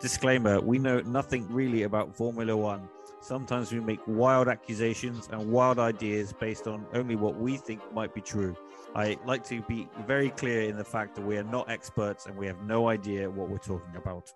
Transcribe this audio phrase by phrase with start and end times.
[0.00, 2.88] Disclaimer We know nothing really about Formula One.
[3.20, 8.14] Sometimes we make wild accusations and wild ideas based on only what we think might
[8.14, 8.56] be true.
[8.94, 12.34] I like to be very clear in the fact that we are not experts and
[12.34, 14.32] we have no idea what we're talking about.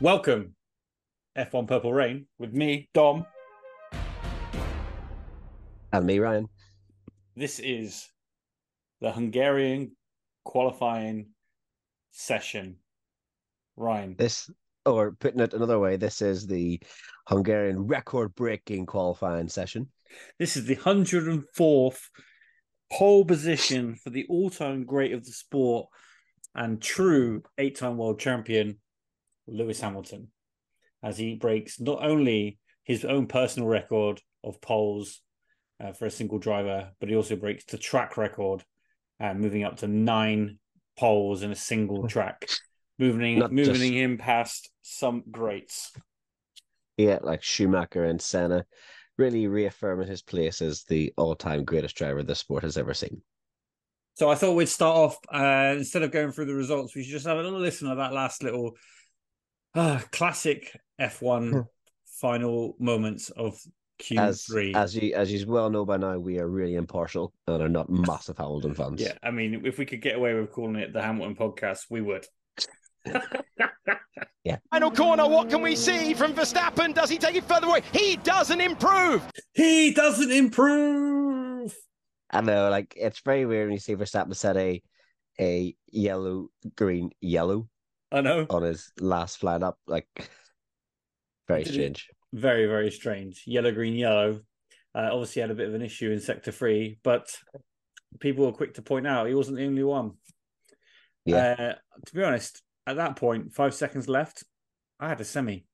[0.00, 0.54] Welcome,
[1.36, 3.26] F1 Purple Rain, with me, Dom.
[5.92, 6.48] And me, Ryan.
[7.34, 8.08] This is
[9.00, 9.96] the Hungarian
[10.44, 11.30] qualifying
[12.12, 12.76] session.
[13.76, 14.14] Ryan.
[14.16, 14.48] This,
[14.86, 16.80] or putting it another way, this is the
[17.26, 19.88] Hungarian record breaking qualifying session.
[20.38, 22.02] This is the 104th
[22.92, 25.88] pole position for the all time great of the sport
[26.54, 28.78] and true eight time world champion,
[29.48, 30.28] Lewis Hamilton,
[31.02, 35.20] as he breaks not only his own personal record of poles
[35.82, 38.64] uh, for a single driver, but he also breaks the track record,
[39.20, 40.58] uh, moving up to nine
[40.96, 42.48] poles in a single track,
[42.98, 45.92] moving Not moving just- him past some greats.
[46.96, 48.64] Yeah, like Schumacher and Senna,
[49.18, 53.22] really reaffirming his place as the all time greatest driver the sport has ever seen.
[54.14, 57.12] So I thought we'd start off uh, instead of going through the results, we should
[57.12, 58.72] just have a little listen to that last little
[59.78, 61.60] uh, classic F1 Hmm.
[62.06, 63.58] final moments of
[64.00, 64.74] Q3.
[64.76, 67.88] as you as you well know by now, we are really impartial and are not
[68.08, 69.00] massive Hamilton fans.
[69.00, 72.00] yeah, I mean, if we could get away with calling it the Hamilton podcast, we
[72.00, 72.26] would.
[74.44, 74.56] yeah.
[74.70, 76.94] Final corner, what can we see from Verstappen?
[76.94, 77.82] Does he take it further away?
[77.92, 79.22] He doesn't improve.
[79.54, 81.74] he doesn't improve.
[82.30, 84.82] I know, like it's very weird when you see Verstappen set a
[85.40, 87.68] a yellow, green, yellow
[88.10, 88.46] I know.
[88.50, 89.78] on his last flight up.
[89.86, 90.06] Like
[91.46, 92.08] very Did it- strange.
[92.34, 93.42] Very, very strange.
[93.46, 94.40] Yellow, green, yellow.
[94.94, 97.34] Uh, obviously, had a bit of an issue in sector three, but
[98.20, 100.12] people were quick to point out he wasn't the only one.
[101.24, 101.56] Yeah.
[101.58, 101.74] Uh,
[102.06, 104.44] to be honest, at that point, five seconds left,
[105.00, 105.64] I had a semi.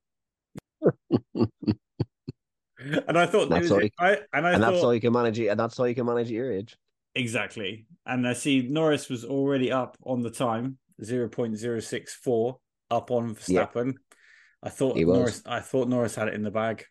[1.34, 5.00] and I thought, That's it all you- I, and I and thought that's all you
[5.00, 5.38] can manage.
[5.40, 6.76] And that's all you can manage at your age.
[7.14, 7.86] exactly.
[8.06, 12.58] And I see Norris was already up on the time, zero point zero six four,
[12.90, 13.66] up on Yeah.
[13.66, 13.94] Verstappen.
[14.62, 15.42] I thought Norris.
[15.46, 16.84] I thought Norris had it in the bag.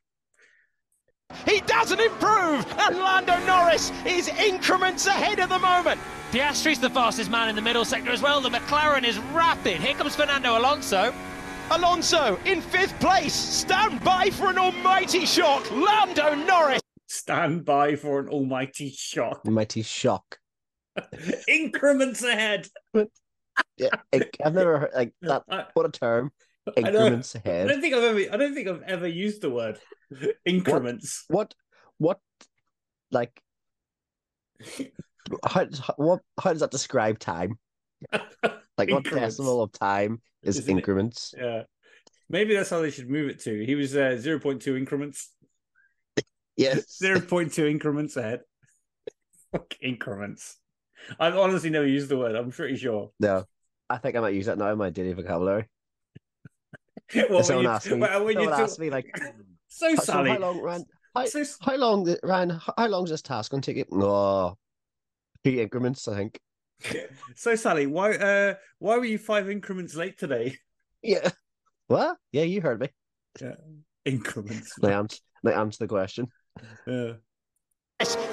[1.47, 2.65] He doesn't improve.
[2.79, 5.99] And Lando Norris is increments ahead at the moment.
[6.31, 8.41] Piastri's the fastest man in the middle sector as well.
[8.41, 9.77] The McLaren is rapid.
[9.77, 11.13] Here comes Fernando Alonso.
[11.71, 13.33] Alonso in fifth place.
[13.33, 15.69] Stand by for an almighty shock.
[15.71, 16.81] Lando Norris.
[17.07, 19.41] Stand by for an almighty shock.
[19.45, 20.37] Almighty shock.
[21.47, 22.67] Increments ahead.
[23.77, 25.43] Yeah, I, I've never heard like that.
[25.49, 26.31] I, What a term!
[26.67, 26.79] I.
[26.79, 27.67] Increments I ahead.
[27.67, 28.19] don't think I've ever.
[28.33, 29.79] I don't think I've ever used the word
[30.45, 31.25] increments.
[31.27, 31.53] What?
[31.97, 32.19] What?
[33.11, 33.39] Like?
[35.45, 35.65] How?
[35.65, 36.21] does- What?
[36.41, 37.57] How does that describe time?
[38.75, 40.79] Like what decimal of time is Isn't it?
[40.79, 41.35] increments?
[41.37, 41.63] Yeah,
[42.27, 43.63] maybe that's how they should move it to.
[43.63, 45.29] He was uh, zero point two increments.
[46.57, 46.97] Yes.
[46.97, 48.41] Zero point two increments ahead.
[49.51, 50.57] Fuck increments.
[51.19, 52.35] I've honestly never used the word.
[52.35, 53.11] I'm pretty sure.
[53.19, 53.45] No.
[53.89, 55.67] I think I might use that now in my daily vocabulary.
[57.15, 59.05] Well, when someone you- asks me, well, when you someone talk- asks me like,
[59.67, 60.85] so Sally, how long, Ryan?
[61.13, 62.59] How, so, how long, Ryan?
[62.77, 63.77] How, long is this task going to take?
[63.91, 63.97] you?
[63.97, 64.57] No,
[65.43, 66.39] three increments, I think.
[67.35, 70.57] so Sally, why uh why were you five increments late today?
[71.03, 71.29] Yeah.
[71.87, 72.17] What?
[72.31, 72.87] Yeah, you heard me.
[74.05, 74.73] Increments.
[74.79, 76.27] Now answer, now answer the question.
[76.87, 77.13] Yeah.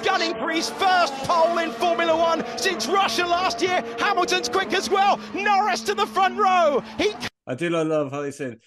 [0.03, 3.83] Gunning for his first pole in Formula One since Russia last year.
[3.97, 5.19] Hamilton's quick as well.
[5.33, 6.83] Norris to the front row.
[6.97, 7.13] He
[7.47, 8.59] I do love how they said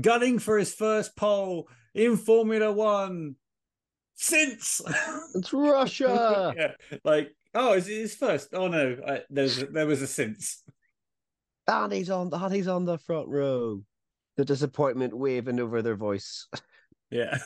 [0.00, 3.36] gunning for his first pole in Formula One
[4.14, 4.80] since.
[5.34, 6.54] It's Russia.
[6.56, 6.72] yeah,
[7.04, 8.50] like oh, is it his first?
[8.52, 10.62] Oh no, I, there's there was a since.
[11.66, 12.30] and he's on.
[12.32, 13.82] And he's on the front row.
[14.36, 16.46] The disappointment waving over their voice.
[17.10, 17.38] Yeah,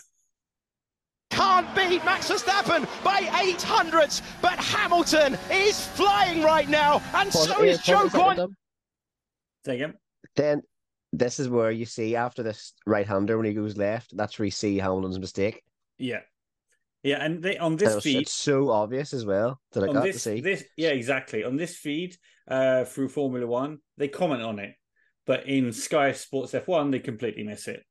[1.36, 7.48] can't beat Max Verstappen by eight hundredths, but Hamilton is flying right now, and Pause
[7.48, 8.56] so it, is yeah, Joe pause it a second, Quan.
[9.64, 9.94] Take him.
[10.34, 10.62] Then
[11.12, 14.16] this is where you see after this right-hander when he goes left.
[14.16, 15.62] That's where you see Hamilton's mistake.
[15.98, 16.20] Yeah,
[17.02, 18.22] yeah, and they on this it was- feed.
[18.22, 20.40] it's so obvious as well that I on got to see.
[20.40, 22.16] this yeah exactly on this feed
[22.48, 24.74] uh through formula one they comment on it
[25.26, 27.84] but in sky sports f1 they completely miss it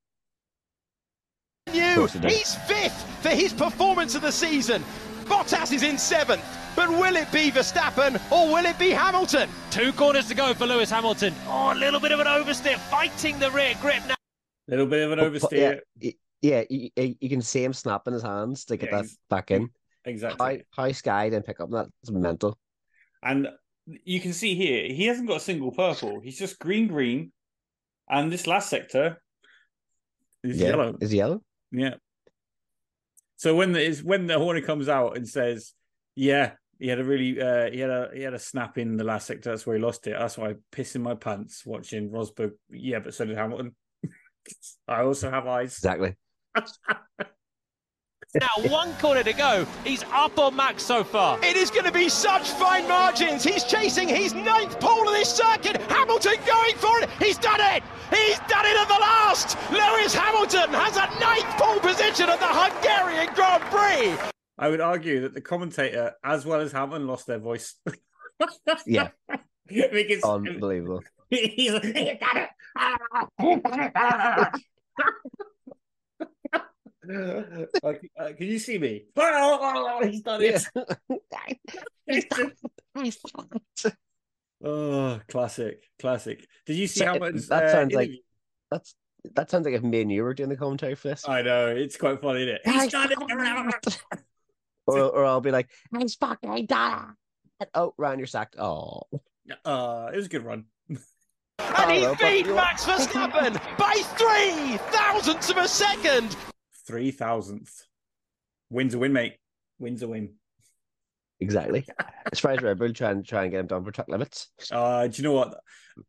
[1.95, 2.01] New.
[2.01, 2.31] course he did.
[2.31, 4.83] He's fifth for his performance of the season.
[5.25, 6.43] Bottas is in seventh.
[6.75, 9.49] But will it be Verstappen or will it be Hamilton?
[9.71, 11.33] Two corners to go for Lewis Hamilton.
[11.47, 14.15] Oh, a little bit of an oversteer, fighting the rear grip now.
[14.67, 15.79] little bit of an But- but oversteer.
[16.01, 16.11] Yeah,
[16.41, 19.51] yeah you, you you can see him snapping his hands to get Yeah, that back
[19.51, 19.69] in.
[20.03, 20.65] Exactly.
[20.75, 21.85] How, how Sky didn't pick up that.
[21.85, 22.59] that is mental.
[23.23, 23.47] And
[24.03, 26.19] you can see here, he hasn't got a single purple.
[26.19, 27.31] He's just green, green.
[28.09, 29.21] And this last sector
[30.43, 30.97] is yeah, yellow.
[30.99, 31.41] is yellow.
[31.77, 31.95] Yeah.
[33.37, 35.73] So when the is when the hornet comes out and says,
[36.15, 39.03] "Yeah, he had a really uh, he had a he had a snap in the
[39.03, 39.49] last sector.
[39.49, 40.15] That's where he lost it.
[40.17, 42.53] That's why I piss in my pants watching Rosberg.
[42.69, 43.75] Yeah, but so did Hamilton.
[44.87, 45.77] I also have eyes.
[45.77, 46.15] Exactly.
[48.35, 49.65] Now, one corner to go.
[49.85, 51.39] He's up on Max so far.
[51.41, 53.45] It is going to be such fine margins.
[53.45, 55.77] He's chasing his ninth pole of this circuit.
[55.83, 57.09] Hamilton going for it.
[57.17, 57.81] He's done it.
[58.09, 59.57] He's done it at the last.
[59.71, 64.15] Lewis Hamilton has a ninth pole position at the Hungarian Grand Prix.
[64.57, 67.75] I would argue that the commentator, as well as Hamilton, lost their voice.
[69.67, 71.01] Yeah, because unbelievable.
[71.29, 72.49] he's like, "You got it."
[77.83, 79.03] Like, uh, can you see me?
[80.03, 80.67] He's done it.
[84.65, 86.47] Oh, classic, classic.
[86.65, 87.47] Did you see So, Hamilton's?
[87.49, 88.11] that uh, sounds like-
[88.71, 88.95] That's
[89.35, 91.27] that sounds like if me and you were doing the commentary for this.
[91.27, 92.61] I know it's quite funny, isn't it?
[92.63, 94.01] He's done it.
[94.87, 97.15] or, or I'll be like, he's fucking done
[97.59, 97.69] it.
[97.73, 98.55] Oh, Ryan, you're sacked.
[98.59, 99.01] Oh,
[99.63, 100.65] Uh, it was a good run.
[101.59, 106.35] And he but beat Max Verstappen by three thousandths of a second.
[106.85, 107.87] Three thousandth.
[108.69, 109.37] Wins a win, mate.
[109.79, 110.33] Wins a win.
[111.39, 111.85] Exactly.
[112.31, 114.49] As far as Red Bull try and try and get him done for track limits.
[114.71, 115.55] Uh, do you know what?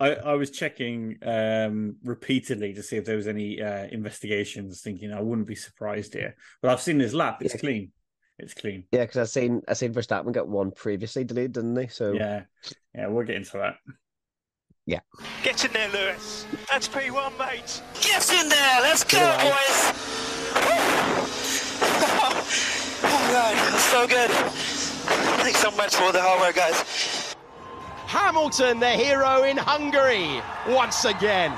[0.01, 4.81] I, I was checking um, repeatedly to see if there was any uh, investigations.
[4.81, 7.39] Thinking I wouldn't be surprised here, but I've seen his lap.
[7.43, 7.61] It's Yeah.
[7.61, 7.93] clean.
[8.39, 8.85] It's clean.
[8.93, 11.87] Yeah, because I've seen I seen Verstappen get one previously deleted, didn't they?
[11.87, 12.43] So Yeah,
[12.95, 13.07] yeah.
[13.07, 13.77] We'll get into that.
[14.87, 15.01] Yeah.
[15.43, 16.47] Get in there, Lewis.
[16.71, 17.83] That's P1, mate.
[18.01, 19.93] Get in there, let's go, Good boys!
[23.03, 24.31] oh god, that's so good.
[25.07, 27.35] Thanks so much for the hard work, guys.
[28.07, 31.53] Hamilton, the hero in Hungary, once again.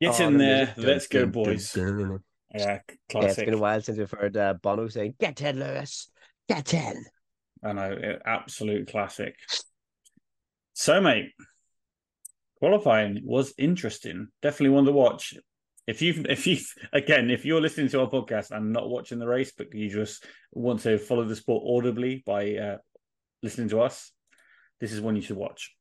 [0.00, 0.66] Get Oh, in the there.
[0.66, 0.84] music.
[0.84, 1.72] Let's go, Dun, dun, boys.
[1.72, 2.22] dun, dun, dun.
[2.54, 2.78] Yeah,
[3.14, 6.08] it's been a while since we've heard uh, Bono saying, "Get in, Lewis,
[6.48, 7.04] get in."
[7.62, 9.34] I know, absolute classic.
[10.72, 11.32] So, mate,
[12.58, 14.28] qualifying was interesting.
[14.40, 15.34] Definitely one to watch.
[15.88, 16.58] If you've, if you,
[16.92, 20.22] again, if you're listening to our podcast and not watching the race, but you just
[20.52, 22.76] want to follow the sport audibly by uh,
[23.42, 24.12] listening to us,
[24.82, 25.74] this is one you should watch.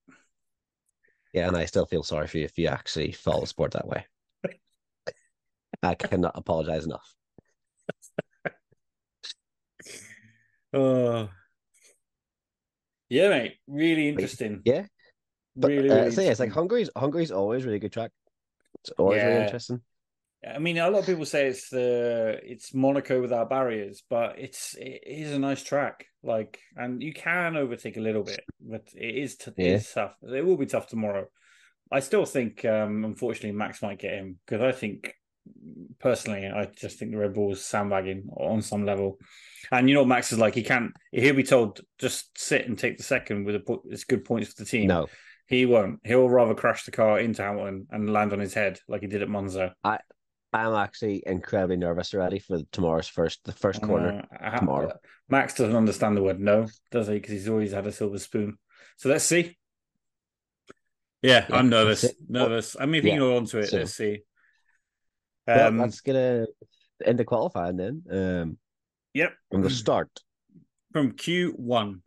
[1.34, 3.86] Yeah, and I still feel sorry for you if you actually follow the sport that
[3.86, 4.06] way.
[5.84, 7.14] I cannot apologize enough.
[10.74, 11.30] Oh,
[13.10, 14.62] yeah, mate, really interesting.
[14.66, 14.86] Yeah,
[15.56, 16.52] But really, uh, really so yeah, it's like.
[16.52, 18.12] Hungary's Hungary's always really good track.
[18.82, 19.82] It's always really interesting.
[20.46, 24.76] I mean, a lot of people say it's the it's Monaco without barriers, but it's
[24.76, 26.06] it is a nice track.
[26.24, 29.76] Like, and you can overtake a little bit, but it is t- Yeah.
[29.76, 30.16] it's tough.
[30.22, 31.26] It will be tough tomorrow.
[31.92, 35.14] I still think, um, unfortunately, Max might get him because I think,
[36.00, 39.18] personally, I just think the Red Bull is sandbagging on some level.
[39.72, 40.92] And you know, what Max is like he can't.
[41.12, 44.64] He'll be told just sit and take the second with a it's good points for
[44.64, 44.88] the team.
[44.88, 45.08] No,
[45.48, 46.00] he won't.
[46.04, 49.22] He'll rather crash the car into Hamilton and land on his head like he did
[49.24, 49.74] at Monza.
[50.66, 54.24] I'm actually incredibly nervous already for tomorrow's first the first corner.
[54.42, 54.92] Uh, ha- tomorrow.
[55.30, 57.16] Max doesn't understand the word no, does he?
[57.16, 58.58] Because he's always had a silver spoon.
[58.98, 59.58] So let's see.
[61.22, 62.02] Yeah, Yeah, I'm nervous.
[62.02, 62.14] that's.
[62.30, 62.76] Nervous.
[62.80, 64.22] I mean, if you Yeah, on to it, so- let's see.
[65.46, 66.48] Well, Um, let's get a
[67.06, 68.04] into qualifying then.
[68.10, 68.58] Um,
[69.14, 69.34] Yep.
[69.52, 70.10] from the start.
[70.94, 72.02] from Q1.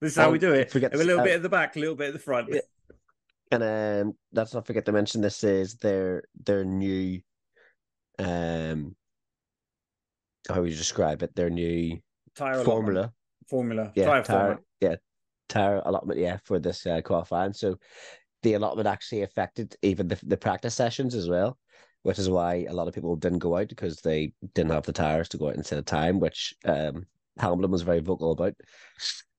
[0.00, 0.70] This is how Um, we do it.
[0.72, 2.48] forget- a little uh, bit at the back, a little bit at the front.
[2.52, 2.60] Yeah.
[3.62, 7.20] And um, let's not forget to mention this is their their new
[8.18, 8.94] um
[10.48, 11.34] how would you describe it?
[11.34, 11.98] Their new
[12.34, 12.66] Tire allotment.
[12.66, 13.12] formula.
[13.48, 13.92] Formula.
[13.94, 14.60] Yeah, Tire tire, format.
[14.80, 14.96] yeah,
[15.48, 17.52] tire allotment, yeah, for this uh, qualifying.
[17.52, 17.78] So
[18.42, 21.58] the allotment actually affected even the the practice sessions as well,
[22.02, 24.92] which is why a lot of people didn't go out because they didn't have the
[24.92, 27.06] tires to go out instead of time, which um
[27.38, 28.54] Hamilton was very vocal about.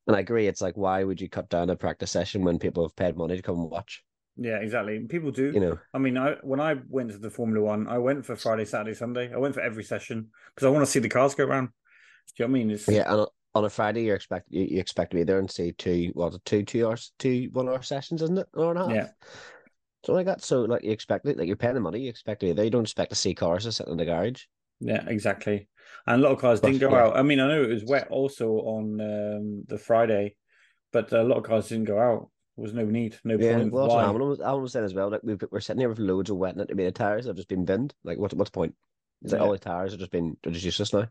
[0.08, 2.84] And I agree, it's like why would you cut down a practice session when people
[2.84, 4.04] have paid money to come and watch?
[4.38, 5.00] Yeah, exactly.
[5.00, 5.52] People do.
[5.54, 8.36] You know, I mean, I when I went to the Formula One, I went for
[8.36, 9.34] Friday, Saturday, Sunday.
[9.34, 11.68] I went for every session because I want to see the cars go around.
[11.68, 12.72] Do you know what I mean?
[12.72, 15.50] It's, yeah, and on- a Friday you expect you, you expect to be there and
[15.50, 18.48] see two what two two hours two one hour sessions, isn't it?
[18.54, 18.96] An hour and a half.
[18.96, 19.08] Yeah.
[20.04, 20.44] So like that.
[20.44, 22.66] So like you expect it, like you're paying the money, you expect to be there.
[22.66, 24.44] You don't expect to see cars just sitting in the garage.
[24.82, 25.70] Yeah, exactly.
[26.08, 27.04] And a lot of cars didn't go yeah.
[27.04, 27.18] out.
[27.18, 30.36] I mean, I know it was wet also on um, the Friday,
[30.92, 32.30] but a lot of cars didn't go out.
[32.56, 33.72] There was no need, no Yeah, point.
[33.72, 34.06] well, that's what Why?
[34.06, 35.10] Hamilton was, Hamilton was saying as well.
[35.12, 37.66] Like we've, we're sitting here with loads of wet and the tires have just been
[37.66, 37.94] binned.
[38.04, 38.76] Like, what, what's the point?
[39.22, 41.08] It's like all the tires have just been they're just useless now.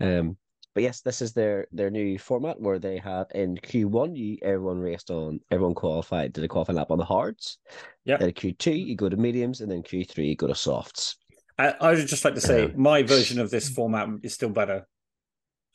[0.00, 0.36] Um,
[0.74, 4.38] but yes, this is their their new format where they have in Q one, you
[4.42, 7.58] everyone raced on, everyone qualified, did a qualifying lap on the hards.
[8.04, 8.16] Yeah.
[8.16, 11.16] Then Q two, you go to mediums, and then Q three, you go to softs.
[11.58, 14.48] I, I would just like to say Uh, my version of this format is still
[14.50, 14.86] better.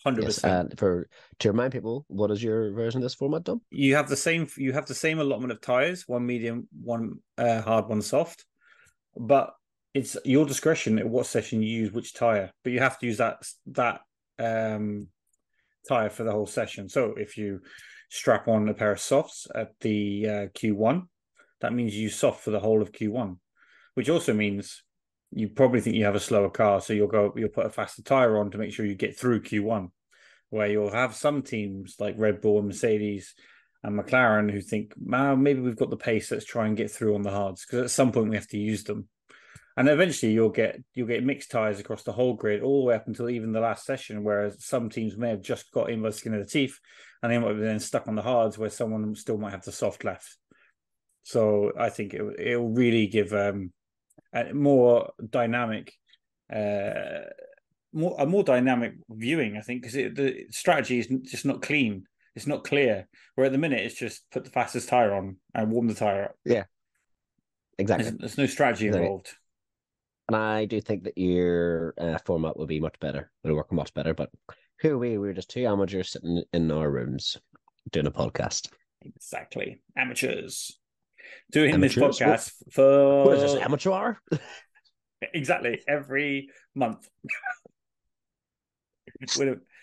[0.03, 0.69] Hundred Yes, percent.
[0.71, 1.09] and for
[1.39, 3.61] to remind people, what is your version of this format, Dom?
[3.69, 4.47] You have the same.
[4.55, 8.45] You have the same allotment of tires: one medium, one uh, hard, one soft.
[9.17, 9.53] But
[9.93, 12.51] it's your discretion at what session you use which tire.
[12.63, 14.01] But you have to use that that
[14.37, 15.07] um,
[15.87, 16.87] tire for the whole session.
[16.87, 17.59] So if you
[18.09, 21.07] strap on a pair of softs at the uh, Q1,
[21.59, 23.37] that means you use soft for the whole of Q1,
[23.95, 24.81] which also means
[25.31, 28.01] you probably think you have a slower car, so you'll go you'll put a faster
[28.01, 29.89] tire on to make sure you get through Q1.
[30.49, 33.35] Where you'll have some teams like Red Bull and Mercedes
[33.83, 36.31] and McLaren who think, "Wow, maybe we've got the pace.
[36.31, 38.57] Let's try and get through on the hards because at some point we have to
[38.57, 39.07] use them."
[39.77, 42.95] And eventually you'll get you'll get mixed tires across the whole grid all the way
[42.95, 44.23] up until even the last session.
[44.23, 46.79] Whereas some teams may have just got in by the skin of the teeth,
[47.21, 49.71] and they might be then stuck on the hards where someone still might have the
[49.71, 50.35] soft left.
[51.23, 53.71] So I think it it'll really give um,
[54.33, 55.93] a more dynamic,
[56.53, 57.25] uh,
[57.93, 59.57] more a more dynamic viewing.
[59.57, 62.05] I think because the strategy is just not clean.
[62.35, 63.07] It's not clear.
[63.35, 66.25] Where at the minute it's just put the fastest tire on and warm the tire
[66.25, 66.35] up.
[66.45, 66.65] Yeah,
[67.77, 68.05] exactly.
[68.05, 69.33] There's, there's no strategy involved.
[70.27, 73.31] And I do think that your uh, format will be much better.
[73.43, 74.13] It'll work much better.
[74.13, 74.29] But
[74.79, 77.37] here we we're just two amateurs sitting in our rooms
[77.91, 78.69] doing a podcast.
[79.01, 80.77] Exactly, amateurs
[81.51, 81.95] doing Amateurs?
[81.95, 84.21] this podcast for What is this amateur hour?
[85.33, 87.07] exactly every month.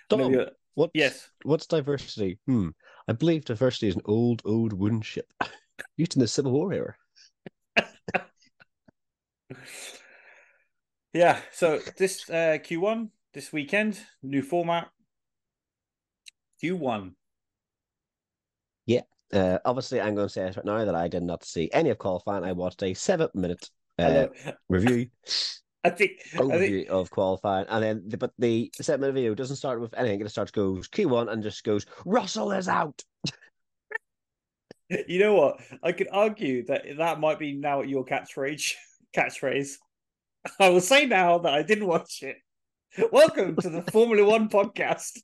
[0.08, 2.38] Dom, what's, yes, What's diversity?
[2.46, 2.68] Hmm.
[3.08, 5.26] I believe diversity is an old, old wooden ship
[5.96, 6.94] used in the Civil War era.
[11.12, 11.40] yeah.
[11.52, 14.88] So this uh, Q1 this weekend, new format.
[16.62, 17.12] Q1.
[19.32, 21.98] Uh, obviously, I'm going to say right now that I did not see any of
[21.98, 22.44] qualifying.
[22.44, 23.68] I watched a seven minute
[23.98, 24.26] uh,
[24.68, 25.08] review
[25.86, 29.54] I think I think of qualifying, and then the, but the seven minute video doesn't
[29.54, 30.20] start with anything.
[30.20, 33.04] It starts goes Q1 and just goes Russell is out.
[34.88, 35.60] you know what?
[35.84, 38.72] I could argue that that might be now your catchphrase.
[39.16, 39.74] Catchphrase.
[40.60, 42.36] I will say now that I didn't watch it.
[43.12, 45.20] Welcome to the Formula One podcast.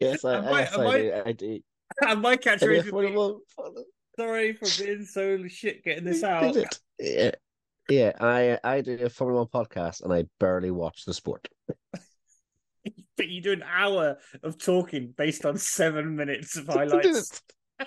[0.00, 1.22] Yes, I, I- yes, I, I- do.
[1.26, 1.60] I do.
[2.08, 3.84] And my catchphrase would be, one- for the-
[4.18, 6.56] sorry for being so shit getting this out.
[6.98, 7.30] Yeah,
[7.88, 8.12] yeah.
[8.20, 11.48] I I do a Formula One podcast, and I barely watch the sport.
[13.16, 17.40] But you do an hour of talking based on seven minutes of highlights.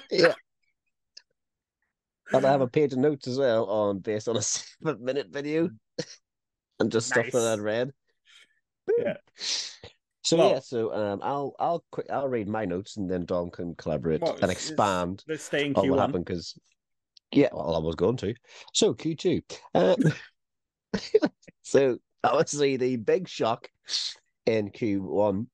[0.09, 0.33] Yeah.
[2.31, 5.27] And I have a page of notes as well on based on a seven minute
[5.29, 5.69] video
[6.79, 7.91] and just stuff that I'd read.
[8.97, 9.17] Yeah.
[10.27, 13.49] So Well- yeah, so um, I'll I'll quick I'll read my notes and then Dom
[13.49, 16.01] can collaborate Well, and expand Let's stay in on what Q1.
[16.01, 16.59] happened because
[17.31, 18.33] yeah, well I was going to.
[18.73, 19.41] So Q two,
[19.73, 19.95] um,
[21.61, 23.69] so obviously the big shock
[24.45, 25.47] in Q one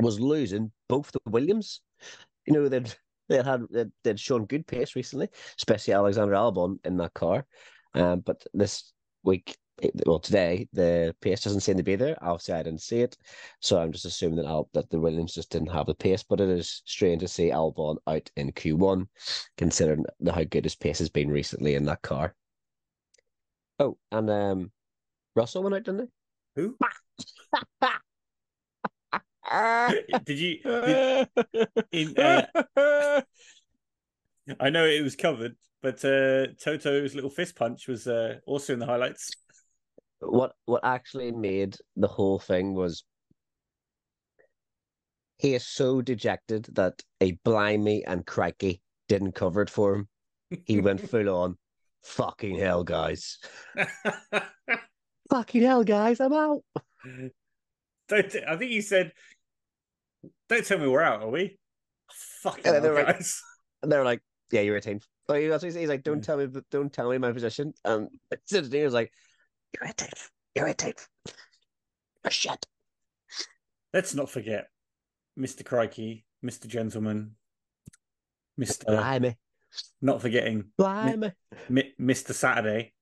[0.00, 1.82] was losing both the Williams.
[2.46, 2.90] You know they'd
[3.28, 7.44] they had they'd, they'd shown good pace recently, especially Alexander Albon in that car.
[7.92, 8.90] Um, but this
[9.22, 9.54] week,
[10.06, 12.16] well today, the pace doesn't seem to be there.
[12.22, 13.16] Obviously, I didn't see it,
[13.60, 16.22] so I'm just assuming that Al- that the Williams just didn't have the pace.
[16.22, 19.06] But it is strange to see Albon out in Q1,
[19.56, 22.34] considering how good his pace has been recently in that car.
[23.78, 24.72] Oh, and um,
[25.34, 26.10] Russell went out, didn't
[26.56, 26.62] he?
[26.62, 26.76] Who?
[30.24, 30.58] Did you?
[30.62, 31.28] Did,
[31.90, 32.46] in, uh,
[34.60, 38.78] I know it was covered, but uh, Toto's little fist punch was uh, also in
[38.78, 39.30] the highlights.
[40.22, 43.04] What what actually made the whole thing was
[45.38, 50.08] he is so dejected that a blimey and crikey didn't cover it for him.
[50.64, 51.56] He went full on.
[52.04, 53.38] Fucking hell, guys!
[55.30, 56.20] Fucking hell, guys!
[56.20, 56.62] I'm out.
[58.08, 59.12] Don't, I think he said,
[60.48, 61.58] "Don't tell me we're out, are we?"
[62.42, 63.40] Fucking And hell, they're like- guys.
[63.82, 66.48] And they're like, "Yeah, you're a team." That's what he's, he's like, "Don't tell me,
[66.70, 68.08] don't tell me my position." And
[68.52, 69.12] engineer was like,
[69.74, 70.08] "You're a team.
[70.54, 70.94] You're a team.
[72.24, 72.66] You're shit."
[73.92, 74.68] Let's not forget,
[75.36, 77.36] Mister Crikey, Mister Gentleman,
[78.56, 78.86] Mister.
[78.86, 79.36] Blimey,
[80.00, 81.32] Not forgetting blimey.
[81.68, 82.92] Mi- Mister Saturday.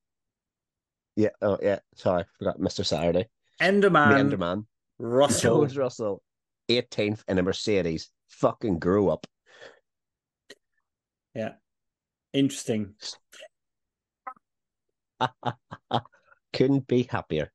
[1.17, 1.31] Yeah.
[1.43, 1.81] Oh, yeah.
[1.97, 2.85] Sorry, forgot Mr.
[2.87, 3.29] Saturday.
[3.61, 4.65] Enderman, Enderman,
[4.99, 5.59] Russell.
[5.59, 6.23] George Russell,
[6.69, 8.09] 18th in a Mercedes.
[8.29, 9.27] Fucking grew up.
[11.35, 11.55] Yeah.
[12.33, 12.95] Interesting.
[16.53, 17.53] Couldn't be happier.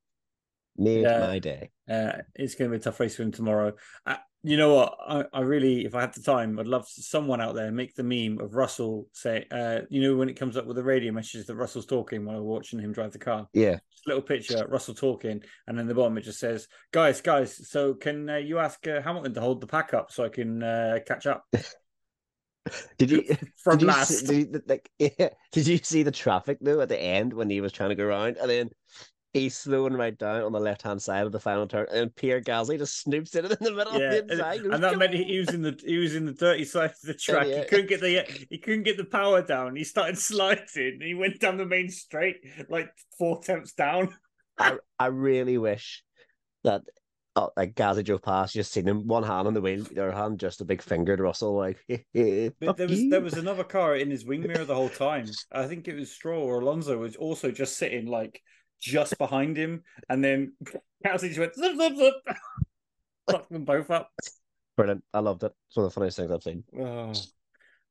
[0.78, 1.20] Made Yeah.
[1.20, 1.72] my day.
[1.90, 3.74] Uh, it's going to be a tough race for him tomorrow.
[4.06, 4.96] Uh, you know what?
[5.08, 8.04] I, I really, if I had the time, I'd love someone out there make the
[8.04, 11.48] meme of Russell say, uh, you know, when it comes up with the radio messages
[11.48, 13.48] that Russell's talking while we're watching him drive the car.
[13.54, 13.78] Yeah.
[13.92, 17.68] Just a little picture, Russell talking, and then the bottom it just says, "Guys, guys,
[17.70, 20.62] so can uh, you ask uh, Hamilton to hold the pack up so I can
[20.62, 21.46] uh, catch up
[22.98, 23.24] Did you
[23.58, 26.82] from did you last?" See, did, you, like, yeah, did you see the traffic though
[26.82, 28.70] at the end when he was trying to go around and then
[29.34, 32.40] he's slowing right down on the left hand side of the final turn and Pierre
[32.40, 34.62] Gasly just snoops in it in the middle Yeah, of the and, inside.
[34.62, 37.14] and that meant he, was in the he was in the dirty side of the
[37.14, 37.48] track.
[37.48, 37.60] yeah.
[37.60, 39.76] He couldn't get the he couldn't get the power down.
[39.76, 41.00] He started sliding.
[41.02, 42.38] He went down the main straight
[42.70, 44.16] like four tenths down.
[44.58, 46.02] I, I really wish
[46.64, 46.84] that
[47.36, 50.12] oh, like Gasly drove past, just seen him one hand on the wheel, the other
[50.16, 53.10] hand just a big finger to Russell, like But there was you.
[53.10, 55.26] there was another car in his wing mirror the whole time.
[55.52, 58.42] I think it was Stroll or Alonso was also just sitting like
[58.82, 60.54] just behind him, and then
[61.06, 62.14] Gasly just went zip, zip, zip.
[63.30, 64.10] fucked them both up.
[64.78, 65.04] brilliant.
[65.14, 65.54] I loved it.
[65.68, 66.64] It's one of the funniest things I've seen.
[66.80, 67.14] Oh.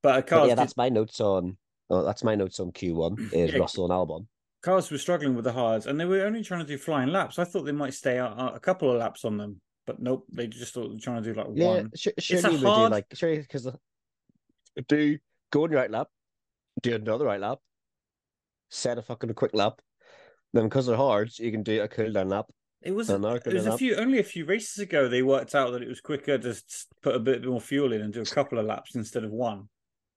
[0.03, 1.57] But uh, But yeah, did- that's my notes on.
[1.91, 3.59] Oh, that's my notes on Q one is Yeah.
[3.59, 4.27] Russell and Albon.
[4.65, 7.39] Cars were struggling with the hards, and they were only trying to do flying laps.
[7.39, 10.47] I thought they might stay out a couple of laps on them, but nope, they
[10.47, 11.91] just thought they were trying to do like Yeah, one.
[11.95, 13.69] sure, a surely we do hard- like surely because
[14.89, 15.19] do
[15.51, 16.09] go on your right lap,
[16.83, 17.59] do another right lap,
[18.71, 19.81] set a fucking quick lap.
[20.53, 22.47] Then because they're hard, you can do a cool down lap.
[22.81, 25.83] It was it was a few only a few races ago they worked out that
[25.83, 26.63] it was quicker to
[27.03, 29.69] put a bit more fuel in and do a couple of laps instead of one,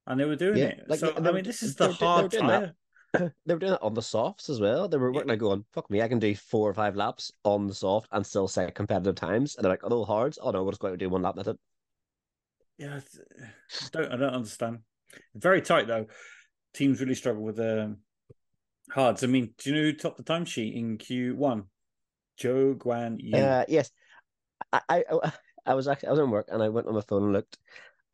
[0.05, 0.83] and they were doing Yeah, it.
[0.87, 2.73] like, so I mean, this is the were do- they were hard doing that.
[3.13, 4.87] they were doing it on the softs as well.
[4.87, 7.67] They were working like going, fuck me, I can do four or five laps on
[7.67, 9.55] the soft and still set competitive times.
[9.55, 10.37] And they're like, oh no, hards.
[10.41, 11.57] Oh no, we'll just go out and do one lap with it.
[12.77, 14.79] Yeah, I don't I don't understand.
[15.35, 16.05] Very tight though.
[16.73, 17.97] Teams really struggle with um,
[18.91, 19.23] hards.
[19.23, 21.63] I mean, do you know who topped the timesheet in Q one?
[22.39, 23.35] Zhou Guan Yu.
[23.35, 23.89] Uh, yes,
[24.71, 25.03] I, I
[25.65, 27.57] I- was actually I was in work and I went on my phone and looked,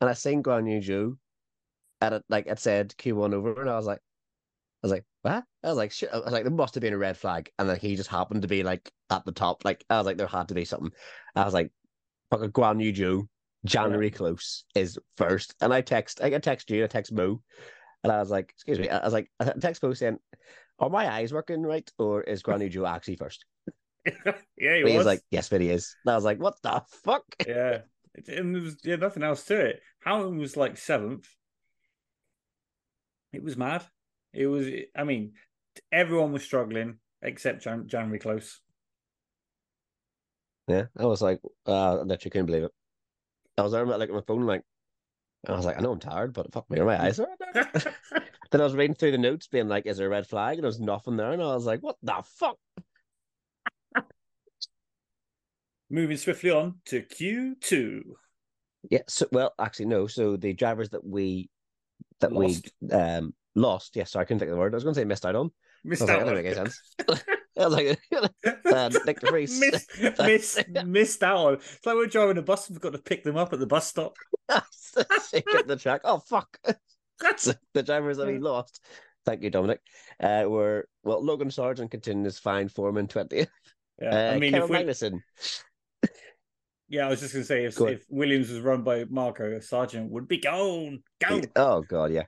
[0.00, 1.16] and I seen Guan Yu Zhou,
[2.00, 4.00] and it like it said Q one over, and I was like,
[4.84, 5.44] was like, what?
[5.62, 6.10] I was like, shit.
[6.12, 8.42] I was like, there must have been a red flag, and like he just happened
[8.42, 9.64] to be like at the top.
[9.64, 10.92] Like I was like, there had to be something.
[11.34, 11.72] I was like,
[12.30, 13.28] fucking Guan Yu Zhou,
[13.64, 17.40] January close is first, and I text, I text you, I text Mo,
[18.02, 20.18] and I was like, excuse me, I was like, I text Mo saying,
[20.78, 23.44] are my eyes working right, or is Guan Yu Zhou actually first?
[24.06, 24.96] yeah, he But he was.
[24.96, 25.96] was like, yes, but he is.
[26.04, 27.24] And I was like, what the fuck?
[27.46, 27.78] yeah,
[28.14, 29.80] It- and there was yeah, nothing else to it.
[30.04, 31.26] Hamilton was like seventh.
[33.32, 33.82] It was mad.
[34.34, 34.68] It was.
[34.96, 35.32] I mean,
[35.92, 38.60] everyone was struggling except Jan- January close.
[40.68, 42.72] Yeah, I was like, uh, I literally couldn't believe it.
[43.58, 44.62] I was there, like, on my phone, like,
[45.46, 47.20] I was like, I know I'm tired, but fuck me, are my eyes?
[47.54, 50.54] then I was reading through the notes, being like, is there a red flag?
[50.54, 52.56] And there was nothing there, and I was like, what the fuck?
[55.90, 58.16] Moving swiftly on to Q two.
[58.90, 60.06] Yeah, so well, actually, no.
[60.06, 61.50] So the drivers that we
[62.20, 62.70] that Lost.
[62.82, 64.74] we um lost, yes, sorry, I couldn't think of the word.
[64.74, 65.50] I was going to say missed out on.
[65.84, 66.26] Missed was like, out.
[66.26, 66.80] that doesn't make any sense.
[67.56, 68.00] I was like,
[68.66, 69.60] uh, Nick de Vries.
[69.60, 69.86] Miss,
[70.18, 71.54] miss, missed out on.
[71.54, 73.66] It's like we're driving a bus and we've got to pick them up at the
[73.66, 74.16] bus stop.
[74.48, 76.00] Get the track.
[76.04, 76.58] Oh fuck!
[77.36, 78.84] So the drivers that we lost.
[79.24, 79.80] Thank you, Dominic.
[80.20, 83.48] Uh, were well, Logan Sargeant continues fine form in twentieth.
[84.00, 86.10] Yeah, Uh, I mean, Kevin if we, Magnussen.
[86.88, 89.58] yeah, I was just going to say if, Go if Williams was run by Marko,
[89.58, 91.02] Sargeant would be gone.
[91.20, 91.40] Go.
[91.56, 92.24] Oh god, yeah,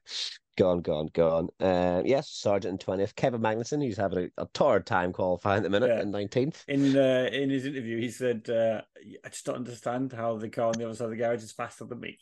[0.56, 1.48] gone, gone, gone.
[1.60, 3.14] Um, yes, Sargeant in twentieth.
[3.14, 6.02] Kevin Magnussen, who's having a, a torrid time qualifying at the minute Yeah.
[6.02, 6.64] in nineteenth.
[6.68, 8.82] In uh, in his interview, he said, uh,
[9.24, 11.52] "I just don't understand how the car on the other side of the garage is
[11.52, 12.18] faster than me."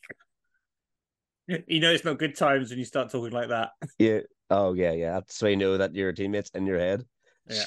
[1.66, 3.70] you know, it's not good times when you start talking like that.
[3.98, 4.20] Yeah.
[4.50, 5.12] Oh yeah, yeah.
[5.14, 7.04] That's so you know that your teammates in your head.
[7.48, 7.64] Yeah.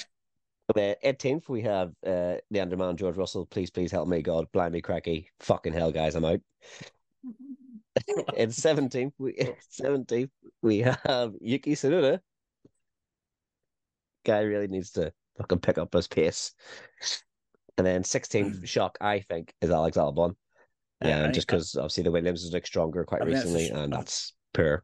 [0.75, 3.45] The eighteenth, we have uh, the underman George Russell.
[3.45, 6.41] Please, please help me, God, blind me, cracky, fucking hell, guys, I'm out.
[8.35, 10.31] in seventeenth, we seventeenth
[10.61, 12.19] we have Yuki Tsunoda.
[14.25, 16.53] Guy really needs to fucking pick up his pace.
[17.77, 20.35] And then sixteenth shock, I think, is Alex Albon.
[21.03, 23.71] Yeah, um, just because obviously the Williams is like stronger quite I that's recently, sh-
[23.71, 24.83] and that's poor.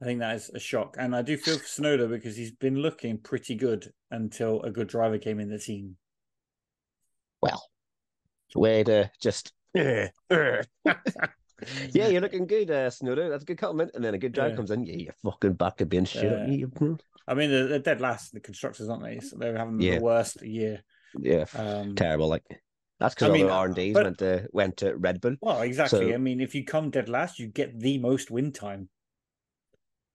[0.00, 2.76] I think that is a shock, and I do feel for Tsunoda because he's been
[2.76, 5.96] looking pretty good until a good driver came in the team.
[7.40, 7.66] Well,
[8.54, 9.52] way to just.
[11.92, 12.90] yeah, you're looking good, uh.
[12.90, 13.92] That's a good compliment.
[13.94, 14.56] And then a good drive Yeah.
[14.56, 14.84] comes in.
[14.86, 16.24] Yeah, you're fucking back to being shit.
[16.24, 16.46] Yeah.
[16.46, 19.18] You- I mean, they're, they're dead last, the constructors, aren't they?
[19.20, 19.96] So they're having Yeah.
[19.98, 20.82] the worst year.
[21.18, 22.28] Yeah, Um, terrible.
[22.28, 22.44] Like
[23.00, 25.36] that's because all mean, the R and Ds went to went to Red Bull.
[25.40, 26.08] well, exactly.
[26.10, 28.88] So- I mean, if you come dead last, you get the most win time.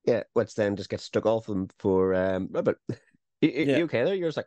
[0.06, 2.74] Yeah, which then just gets stuck off them for um Red Bull.
[3.42, 3.78] You, you- Yeah.
[3.78, 4.14] you okay there?
[4.16, 4.46] You're just like,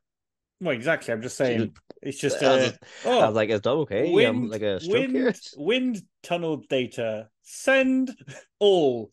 [0.65, 1.13] Well, exactly.
[1.13, 1.75] I'm just saying.
[2.03, 4.11] It's just I was just- oh, I was like, is that okay?
[4.13, 5.35] wind, um, like a stroke wind, here.
[5.57, 7.29] wind tunnel data.
[7.43, 8.11] Send
[8.59, 9.11] all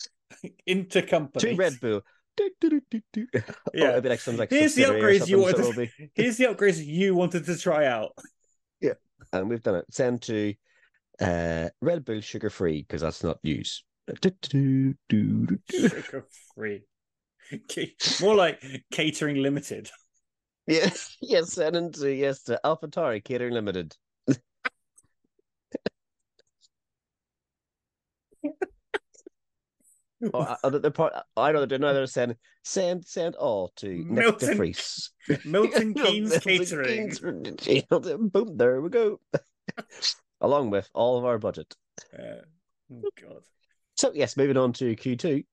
[0.65, 2.01] into company to Red Bull.
[2.37, 3.27] Do, do, do, do, do.
[3.49, 3.99] Oh, Yeah.
[4.01, 5.75] like some like Here's the upgrades you so wanted.
[5.97, 8.11] be- Here's the upgrades you wanted to try out.
[8.79, 8.93] Yeah,
[9.33, 9.85] and we've done it.
[9.91, 10.53] Send to
[11.21, 13.61] uh Red Bull sugar free because that's not do.
[15.69, 16.83] Sugar free.
[18.21, 19.89] More like catering limited.
[20.67, 23.95] Yes, yes, send it to yes to AlphaTauri Catering Limited.
[30.33, 31.93] oh, I, I- the part I know they're doing now.
[31.93, 35.11] They're saying send send all to Milton- Vries.
[35.45, 37.55] Milton Keynes Catering.
[37.57, 38.57] Keynes- Boom!
[38.57, 39.19] There we go.
[40.41, 41.75] Along with all of our budget.
[42.13, 42.41] Uh,
[42.93, 43.41] oh God.
[43.95, 45.43] So yes, moving on to Q two.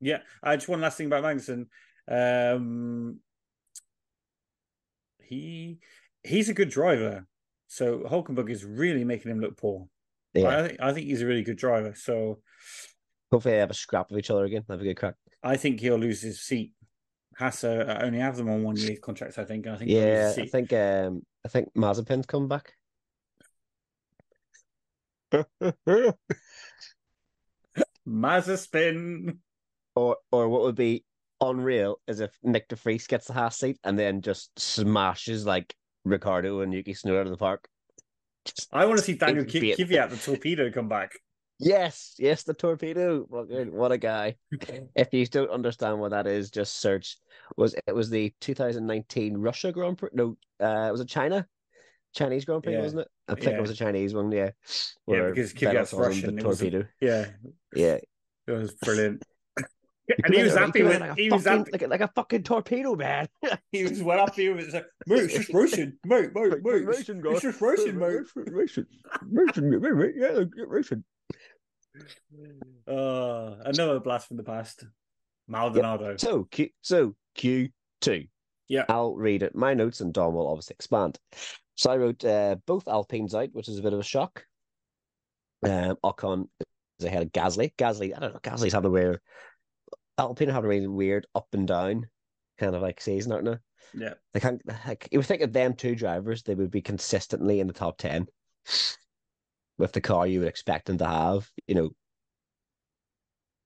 [0.00, 1.66] Yeah, I just one last thing about Magnussen.
[2.08, 3.18] Um,
[5.26, 5.78] he
[6.22, 7.26] he's a good driver,
[7.66, 9.88] so Hulkenberg is really making him look poor.
[10.34, 11.94] Yeah, I think I think he's a really good driver.
[11.96, 12.40] So
[13.30, 14.64] hopefully they have a scrap of each other again.
[14.68, 15.14] Have a good crack.
[15.42, 16.72] I think he'll lose his seat.
[17.36, 19.38] Has to only have them on one year contracts.
[19.38, 19.66] I think.
[19.66, 19.90] I think.
[19.90, 22.72] Yeah, I think um I think Mazepin's coming back.
[28.06, 29.40] Mazza spin.
[29.94, 31.04] or or what would be
[31.40, 35.74] unreal is if Nick De Vries gets the half seat and then just smashes like
[36.04, 37.68] Ricciardo and Yuki Tsunoda out of the park.
[38.44, 41.12] Just- I want to see Daniel Ki- Kvyat, the torpedo, come back.
[41.58, 43.20] Yes, yes, the torpedo.
[43.28, 44.36] What, a- guy!
[44.94, 47.16] if you don't understand what that is, just search.
[47.56, 50.10] Was it was the 2019 Russia Grand Prix?
[50.12, 51.46] No, uh, was it China?
[52.14, 52.82] Chinese Grand Prix, Yeah.
[52.82, 53.08] wasn't it?
[53.28, 53.58] I think Yeah.
[53.58, 54.30] it was a Chinese one.
[54.32, 54.50] Yeah,
[55.06, 56.36] Yeah, because Kvyat's Russian.
[56.36, 56.88] The was a- torpedo.
[57.00, 57.30] Yeah,
[57.74, 57.98] Yeah,
[58.46, 59.22] it was brilliant.
[60.24, 61.00] And he was happy with.
[61.00, 61.70] like He was happy.
[61.72, 63.28] like like a fucking torpedo, man.
[63.72, 64.64] He was well happy with it.
[64.64, 66.74] It's like, mate, it's just Russian, mate, mate, mate.
[66.74, 68.20] It's, Racing, it's just Russian, mate.
[68.36, 68.86] Racing,
[69.26, 71.04] racing, racing, yeah, racing.
[72.86, 74.84] Uh, another blast from the past.
[75.48, 76.16] Maldonado.
[76.16, 77.68] So Q, so Q
[78.00, 78.26] two.
[78.68, 78.84] Yeah.
[78.88, 79.54] I'll read it.
[79.54, 81.18] My notes and Dom will obviously expand.
[81.76, 84.44] So I wrote uh, both Alpines out, which is a bit of a shock.
[85.64, 86.48] Um, Ocon
[86.98, 87.72] is ahead of Gasly.
[87.76, 88.40] Gasly, I don't know.
[88.40, 89.20] Gasly's having a weird.
[90.18, 92.08] Alpine have a really weird up and down
[92.58, 93.58] kind of like season, aren't they?
[93.94, 94.14] Yeah.
[94.32, 94.62] They can't.
[94.86, 97.98] Like, you would think of them two drivers, they would be consistently in the top
[97.98, 98.26] ten
[99.78, 101.50] with the car you would expect them to have.
[101.66, 101.90] You know,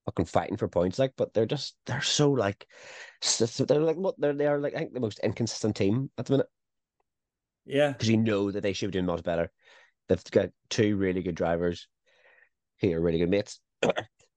[0.07, 2.67] fucking fighting for points, like, but they're just they're so like
[3.59, 6.33] they're like what they're they are like I think the most inconsistent team at the
[6.33, 6.49] minute
[7.65, 7.93] Yeah.
[7.93, 9.51] because you know that they should be doing much better.
[10.09, 11.87] They've got two really good drivers
[12.81, 13.61] who are really good mates,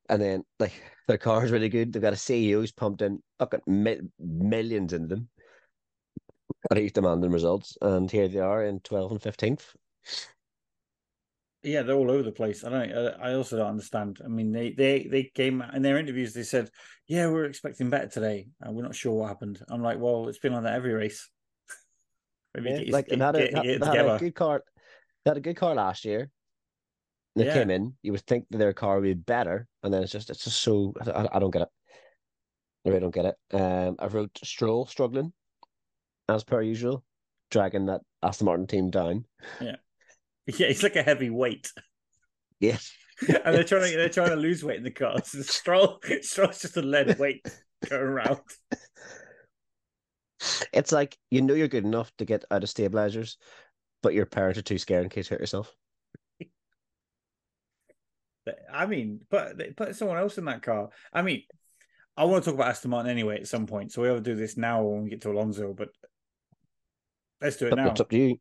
[0.09, 0.73] and then like
[1.07, 1.93] their car is really good.
[1.93, 5.29] They've got a CEO who's pumped in fucking mi- millions in them,
[6.69, 7.77] and he's demanding results.
[7.81, 9.75] And here they are in 12th and 15th.
[11.63, 12.65] Yeah, they're all over the place.
[12.65, 12.91] I don't.
[12.91, 14.19] I I also don't understand.
[14.23, 16.33] I mean, they they they came in their interviews.
[16.33, 16.69] They said,
[17.07, 20.39] "Yeah, we're expecting better today, and we're not sure what happened." I'm like, "Well, it's
[20.39, 21.29] been like that every race."
[22.53, 24.61] Maybe Yeah, like get, they had, a, get, get had a good car.
[25.23, 26.29] They had a good car last year.
[27.35, 27.53] They Yeah.
[27.53, 27.95] came in.
[28.03, 30.61] You would think that their car would be better, and then it's just it's just
[30.61, 31.69] so I, I don't get it.
[32.85, 33.35] I really don't get it.
[33.53, 35.33] Um, I wrote Stroll struggling,
[36.29, 37.03] as per usual,
[37.49, 39.25] dragging that Aston Martin team down.
[39.59, 39.77] Yeah,
[40.47, 41.71] yeah, he's like a heavy weight,
[42.59, 42.77] Yeah,
[43.27, 45.29] and they're trying to they're trying to lose weight in the cars.
[45.29, 47.47] So Stroll Stroll's just a lead weight
[47.89, 48.41] going around.
[50.73, 53.37] it's like you know you're good enough to get out of stabilizers,
[54.01, 55.73] but your parents are too scared in case you hurt yourself.
[58.71, 60.89] I mean, but they put someone else in that car.
[61.11, 61.43] I mean,
[62.15, 64.57] I want to talk about Aston Martin anyway at some point, so we'll do this
[64.57, 65.73] now when we get to Alonso.
[65.73, 65.89] But
[67.41, 67.91] let's do it now.
[67.91, 68.37] it's up to you.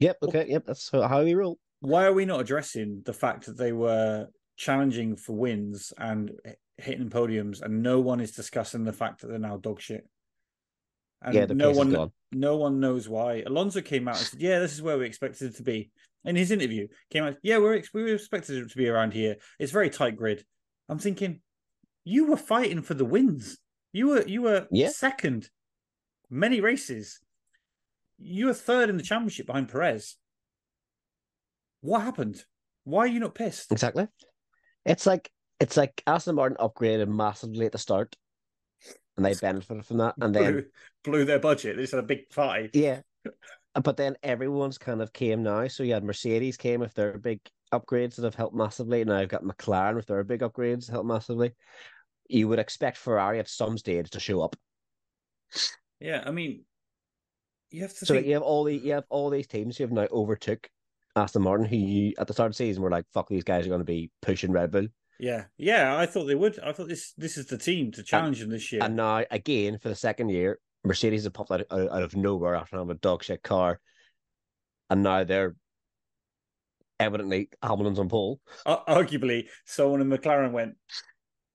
[0.00, 0.18] Yep.
[0.22, 0.46] Okay.
[0.48, 0.64] Yep.
[0.66, 1.58] That's how we roll.
[1.80, 6.32] Why are we not addressing the fact that they were challenging for wins and
[6.76, 10.06] hitting podiums, and no one is discussing the fact that they're now dog shit?
[11.22, 13.42] And yeah, no one, no one knows why.
[13.46, 15.90] Alonso came out and said, "Yeah, this is where we expected it to be."
[16.24, 19.36] In his interview, came out, "Yeah, we're we were expected it to be around here.
[19.58, 20.44] It's very tight grid."
[20.88, 21.40] I'm thinking,
[22.04, 23.58] you were fighting for the wins.
[23.92, 24.88] You were you were Yeah.
[24.90, 25.50] second,
[26.30, 27.20] many races.
[28.18, 30.16] You were third in the championship behind Perez.
[31.80, 32.44] What happened?
[32.84, 33.72] Why are you not pissed?
[33.72, 34.08] Exactly.
[34.84, 38.16] It's like it's like Aston Martin upgraded massively at the start,
[39.18, 40.14] and they benefited from that.
[40.20, 40.64] And then blew,
[41.04, 41.76] blew their budget.
[41.76, 42.70] They just had a big party.
[42.72, 43.00] yeah,
[43.74, 45.66] Uh, But then everyone's kind of came now.
[45.68, 47.40] So you had Mercedes came with their big
[47.74, 49.04] upgrades that have helped massively.
[49.04, 51.52] Now you've got McLaren with their big upgrades that help massively.
[52.28, 54.56] You would expect Ferrari at some stage to show up.
[56.00, 56.64] Yeah, I mean,
[57.70, 58.26] you have to So think.
[58.26, 60.68] you have all the you have all these teams who have now overtook
[61.16, 63.66] Aston Martin, who you at the start of the season were like, "Fuck, these guys
[63.66, 64.86] are going to be pushing Red Bull."
[65.18, 66.58] Yeah, yeah, I thought they would.
[66.60, 68.82] I thought this this is the team to challenge them this year.
[68.84, 72.54] And now again for the second year, Mercedes have popped out, out, out of nowhere
[72.54, 73.80] after having a dog shit car,
[74.90, 75.56] and now they're
[77.00, 78.40] evidently Hamilton's on pole.
[78.66, 80.74] Ar- arguably, someone in McLaren went,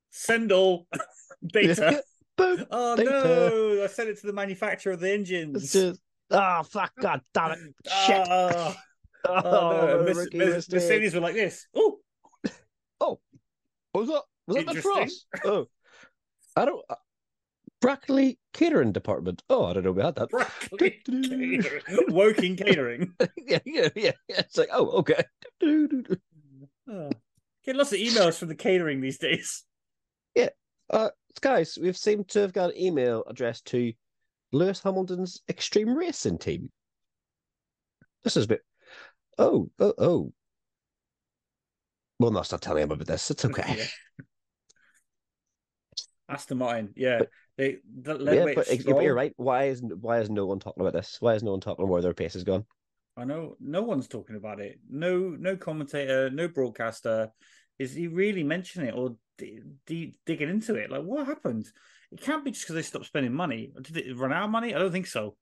[0.10, 0.88] "Send all
[1.48, 2.04] data."
[2.36, 2.66] Boom.
[2.72, 3.12] oh Data.
[3.12, 3.84] no!
[3.84, 5.72] I sent it to the manufacturer of the engines.
[5.72, 7.60] just oh fuck, god damn it,
[8.08, 8.28] shit.
[8.28, 8.76] Ah,
[9.26, 9.78] Oh, oh, no!
[9.80, 10.74] what a Merce- rookie Merce- mistake.
[10.74, 11.68] Mercedes were like this.
[11.76, 12.00] Oh,
[13.00, 13.20] Oh,
[13.94, 15.26] Was that was that the cross?
[15.46, 15.68] Oh,
[16.56, 16.84] I don't.
[16.90, 16.96] Uh,
[17.82, 19.44] Brackley catering department.
[19.50, 20.30] Oh, I don't know we had that.
[20.80, 21.64] catering.
[22.14, 23.14] Woking catering.
[23.38, 24.12] yeah, yeah, yeah.
[24.28, 24.40] yeah.
[24.40, 25.24] It's like, oh, okay.
[26.90, 27.10] Oh.
[27.66, 29.66] Get lots of emails from the catering these days.
[30.34, 30.50] Yeah.
[30.90, 31.10] Uh,
[31.42, 33.92] guys, we've seemed to have got an email addressed to
[34.54, 36.72] Lewis Hamilton's Extreme Racing team.
[38.24, 38.62] This is a bit.
[39.38, 40.34] Oh, oh, oh.
[42.20, 43.32] Well, no, stop telling him about this.
[43.32, 43.76] It's okay.
[43.78, 44.26] Yeah.
[46.30, 49.34] Aston Martin, yeah, But- they the Yeah, but, but you're right.
[49.38, 51.18] Why is why is no one talking about this?
[51.20, 52.66] Why is no one talking where their pace has gone?
[53.16, 54.80] I know no one's talking about it.
[54.90, 57.30] No, no commentator, no broadcaster.
[57.78, 60.90] Is he really mentioning it or d- d- digging into it?
[60.90, 61.68] Like, what happened?
[62.12, 63.72] It can't be just because they stopped spending money.
[63.82, 64.74] Did it run out of money?
[64.74, 65.36] I don't think so.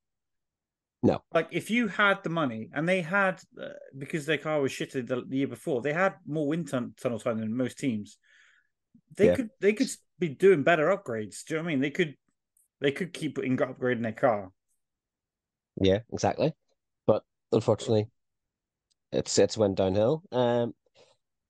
[1.04, 1.24] No.
[1.34, 5.08] Like, if you had the money and they had, uh, because their car was shitted
[5.08, 8.18] the, the year before, they had more wind tun- tunnel time than most teams.
[9.18, 9.36] They Yeah.
[9.36, 11.44] could, they could be doing better upgrades.
[11.44, 11.82] Do you know what I mean?
[11.82, 12.16] They could,
[12.80, 14.52] they could keep in- upgrading their car.
[15.80, 16.54] Yeah, exactly.
[17.08, 18.08] But unfortunately,
[19.12, 20.22] it's it's went downhill.
[20.32, 20.74] Um,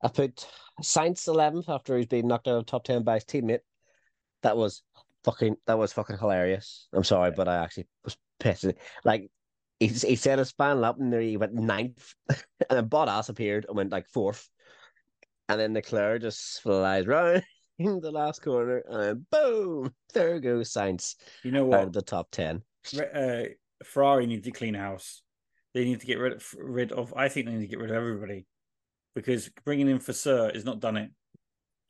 [0.02, 0.48] I put
[0.82, 3.60] Sainz eleventh after he's been knocked out of top ten by his teammate.
[4.44, 4.84] That was
[5.24, 6.88] fucking that was fucking hilarious.
[6.94, 8.66] I'm sorry, but I actually was pissed.
[9.04, 9.30] Like
[9.82, 12.38] he he said his final lap and then he went ninth, and
[12.70, 14.48] then Bottas appeared and went like fourth,
[15.50, 17.44] and then Leclerc just flies right
[17.80, 21.92] in the last corner and then boom, there goes Sainz You know what?
[21.94, 22.62] the top ten.
[22.96, 23.44] Uh,
[23.84, 25.24] Ferrari need to clean house.
[25.74, 27.14] They need to get rid of, rid of.
[27.16, 28.46] I think they need to get rid of everybody
[29.16, 31.10] because bringing in Vasseur is not done it.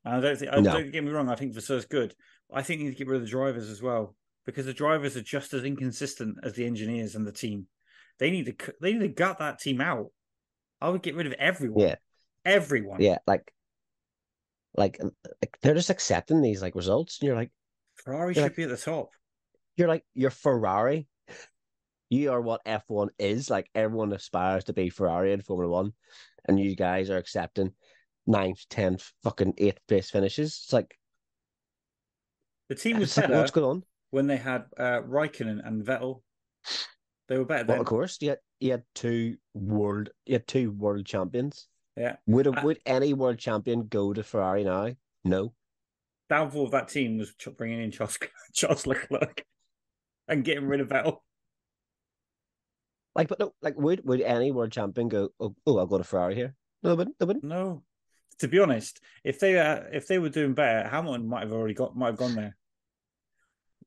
[0.05, 0.53] And I don't think.
[0.53, 0.71] I No.
[0.71, 1.29] Don't get me wrong.
[1.29, 2.15] I think Vasseur's good.
[2.53, 5.17] I think they need to get rid of the drivers as well because the drivers
[5.17, 7.67] are just as inconsistent as the engineers and the team.
[8.19, 8.73] They need to.
[8.81, 10.07] They need to gut that team out.
[10.79, 11.79] I would get rid of everyone.
[11.87, 11.95] Yeah.
[12.45, 13.01] everyone.
[13.01, 13.53] Yeah, like,
[14.75, 14.99] like,
[15.41, 17.51] like they're just accepting these like results, and you're like,
[17.95, 18.43] Ferrari Yeah.
[18.43, 19.09] should be at the top.
[19.77, 21.07] you're like, you're Ferrari.
[22.09, 23.49] You are what F one is.
[23.49, 25.93] Like everyone aspires to be Ferrari in Formula One,
[26.45, 27.71] and you guys are accepting
[28.27, 30.61] ninth, tenth, fucking eighth place finishes.
[30.65, 30.97] It's like,
[32.69, 33.83] The team was like what's going on?
[34.09, 36.21] when they had uh, Raikkonen and Vettel.
[37.31, 37.79] They were better Well, then.
[37.79, 41.69] of course, you had, you had two world, you had two world champions.
[41.95, 42.17] Yeah.
[42.27, 44.93] Would Uh, would any world champion go to Ferrari now?
[45.23, 45.53] No.
[46.29, 48.19] downfall of that team was bringing in Charles,
[48.53, 49.45] Charles Leclerc
[50.27, 51.19] and getting rid of Vettel.
[53.15, 55.29] Like, but no, like, would would any world champion go?
[55.39, 56.53] Oh, oh I'll go to Ferrari here.
[56.83, 57.83] No, but no, but No,
[58.39, 61.75] to be honest, if they uh, if they were doing better, Hamilton might have already
[61.75, 62.57] got might have gone there.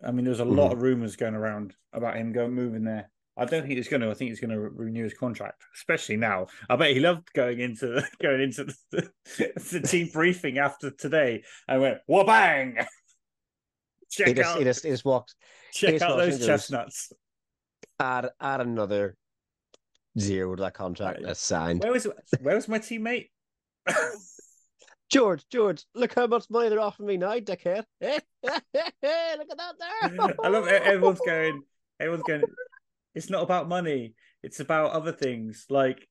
[0.02, 3.10] I mean, there was a lot of rumors going around about him going moving there.
[3.36, 4.10] I don't think he's going to.
[4.10, 6.46] I think he's going to renew his contract, especially now.
[6.70, 9.10] I bet he loved going into going into the,
[9.70, 12.78] the team briefing after today and went wha-bang.
[14.10, 15.34] Check he just out, he just he just walks.
[15.72, 17.12] check out those chestnuts.
[17.98, 19.16] add add another
[20.16, 21.82] zero to that contract that's signed.
[21.82, 22.06] Where was
[22.40, 23.30] where was my teammate?
[25.10, 27.84] George, George, look how much money they're offering me now, dickhead.
[28.00, 30.28] look at that there.
[30.44, 31.62] I love everyone's going.
[31.98, 32.42] Everyone's going.
[33.14, 34.14] It's not about money.
[34.42, 36.08] It's about other things like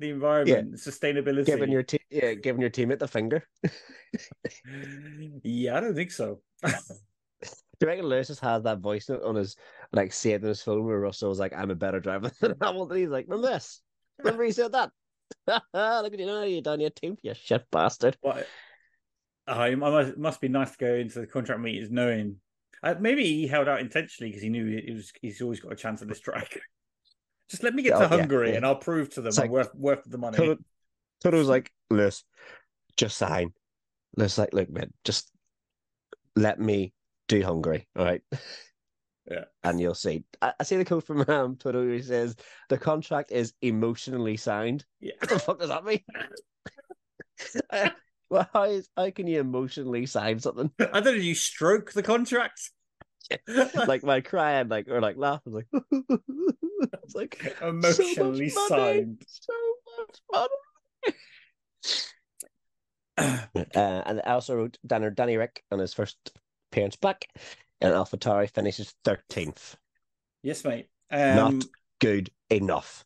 [0.00, 1.46] the environment, sustainability.
[1.46, 3.46] giving your team, yeah, giving your team teammate the finger.
[5.44, 6.40] yeah, I don't think so.
[6.62, 9.56] Do you reckon Lewis has that voice note on his
[9.92, 12.96] like saved in his phone where Russell was like, "I'm a better driver than Hamilton."
[12.96, 13.80] He's like, "Remember this?
[14.18, 14.90] Remember he said that?
[15.46, 18.44] look at you now, you done your team, you shit bastard." I,
[19.46, 22.36] I must, must be nice to go into the contract meetings knowing.
[22.82, 25.12] Uh, maybe he held out intentionally because he knew it was.
[25.20, 26.58] He's always got a chance at this track.
[27.50, 28.56] Just let me get Oh, to Hungary yeah.
[28.58, 30.36] and I'll prove to them like- worth worth the money.
[30.36, 30.56] Toto,
[31.20, 32.22] Toto was like, Lewis,
[32.96, 33.52] just sign.
[34.16, 35.28] Lewis like, look, man, just
[36.36, 36.92] let me
[37.26, 37.88] do Hungary.
[37.96, 38.22] All right.
[39.30, 39.44] Yeah.
[39.62, 40.24] And you'll see.
[40.42, 42.34] I, I see the quote from um, where he says
[42.68, 44.84] the contract is emotionally signed.
[45.00, 45.12] Yeah.
[45.20, 46.02] What the fuck does that mean?
[48.34, 50.70] Well, how, is, how can you emotionally sign something?
[50.80, 51.10] I don't know.
[51.10, 52.70] You stroke the contract.
[53.88, 55.66] like my crying, like or like laughing, like
[57.02, 59.22] it's like Emotionally so much money, signed.
[59.26, 59.52] so
[59.98, 60.48] much
[63.18, 63.56] money.
[63.74, 66.16] uh, and I also wrote Danny, Danny Rick on his first
[66.70, 67.26] appearance back,
[67.80, 69.76] and AlphaTauri finishes thirteenth.
[70.42, 70.88] Yes, mate.
[71.10, 71.64] Um, Not
[72.00, 73.04] good enough.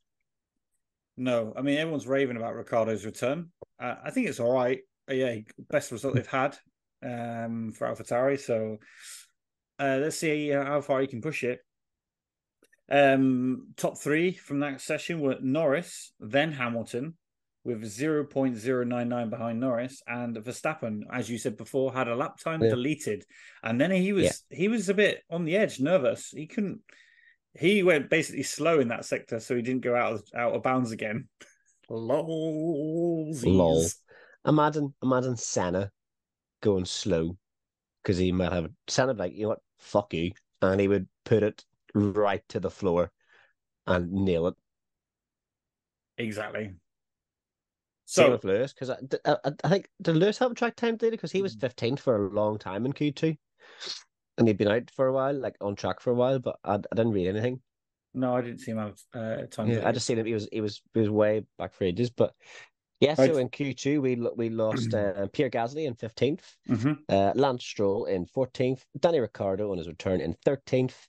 [1.17, 3.51] No, I mean everyone's raving about Ricciardo's return.
[3.81, 4.81] Uh, I think it's all right.
[5.09, 5.37] Yeah,
[5.71, 6.57] best result they've had
[7.03, 8.41] um, for AlphaTauri.
[8.41, 8.79] So
[9.79, 11.61] uh, let's see how far he can push it.
[12.91, 17.15] Um, top three from that session were Norris, then Hamilton,
[17.65, 22.71] with 0.099 behind Norris, and Verstappen, as you said before, had a lap time Yeah.
[22.71, 23.25] deleted,
[23.63, 26.31] and then he was he was a bit on the edge, nervous.
[26.31, 26.81] He couldn't.
[27.59, 30.63] He went basically slow in that sector, so he didn't go out of, out of
[30.63, 31.29] bounds again.
[31.89, 33.33] Lol.
[33.33, 33.87] Lol.
[34.47, 35.91] Imagine, imagine Senna
[36.61, 37.39] going slow
[38.03, 41.43] because he might have sounded like, you know what, fuck you, and he would put
[41.43, 43.11] it right to the floor
[43.87, 44.55] and nail it.
[46.19, 46.75] Exactly.
[48.07, 50.97] Same So with Lewis because I, I, I think did Lewis have a track time
[50.97, 51.43] data because he Mm.
[51.43, 53.37] was fifteenth for a long time in Q two,
[54.37, 56.75] and he'd been out for a while, like on track for a while, but I,
[56.75, 57.63] I didn't read anything.
[58.13, 59.71] no, I didn't see him have uh, time.
[59.71, 60.27] Yeah, I just seen him.
[60.27, 62.35] He was he was he was way back for ages, but
[63.01, 63.15] yeah.
[63.19, 63.31] Right.
[63.31, 67.65] So in Q two we we lost uh, Pierre Gasly in fifteenth, hmm uh, Lance
[67.65, 71.09] Stroll in fourteenth, Danny Ricciardo on his return in thirteenth,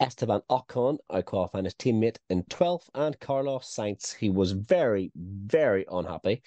[0.00, 5.84] Esteban Ocon out qualifying his teammate in twelfth, and Carlos Sainz he was very very
[5.90, 6.42] unhappy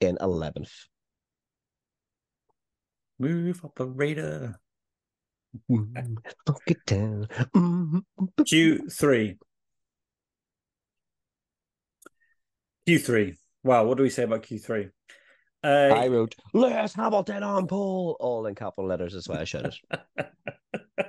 [0.00, 0.72] in eleventh.
[3.18, 4.60] Move operator.
[6.46, 7.26] Fuck it down.
[7.56, 8.02] Mm.
[8.46, 9.36] Q three.
[12.86, 13.36] Q three.
[13.68, 14.88] Wow, what do we say about Q three?
[15.62, 19.12] Uh, I wrote Lewis Hamilton on pole, all in capital letters.
[19.12, 19.74] That's why I showed
[20.16, 21.06] it.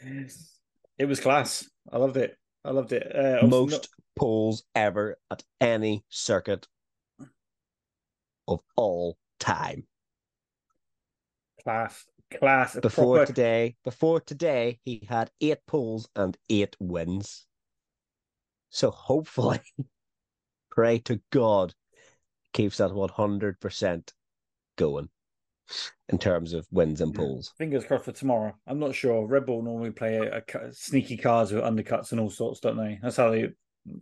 [0.96, 1.68] it was class.
[1.90, 2.36] I loved it.
[2.64, 3.04] I loved it.
[3.12, 6.68] Uh, Most not- poles ever at any circuit
[8.46, 9.84] of all time.
[11.64, 12.78] class, class.
[12.78, 17.44] Before proper- today, before today, he had eight poles and eight wins.
[18.70, 19.58] So hopefully,
[20.70, 21.74] pray to God,
[22.52, 24.12] keeps that one hundred percent
[24.76, 25.08] going
[26.08, 27.52] in terms of wins and poles.
[27.58, 28.54] Fingers crossed for tomorrow.
[28.66, 29.26] I'm not sure.
[29.26, 32.98] Red Bull normally play a, a sneaky cars with undercuts and all sorts, don't they?
[33.02, 33.48] That's how they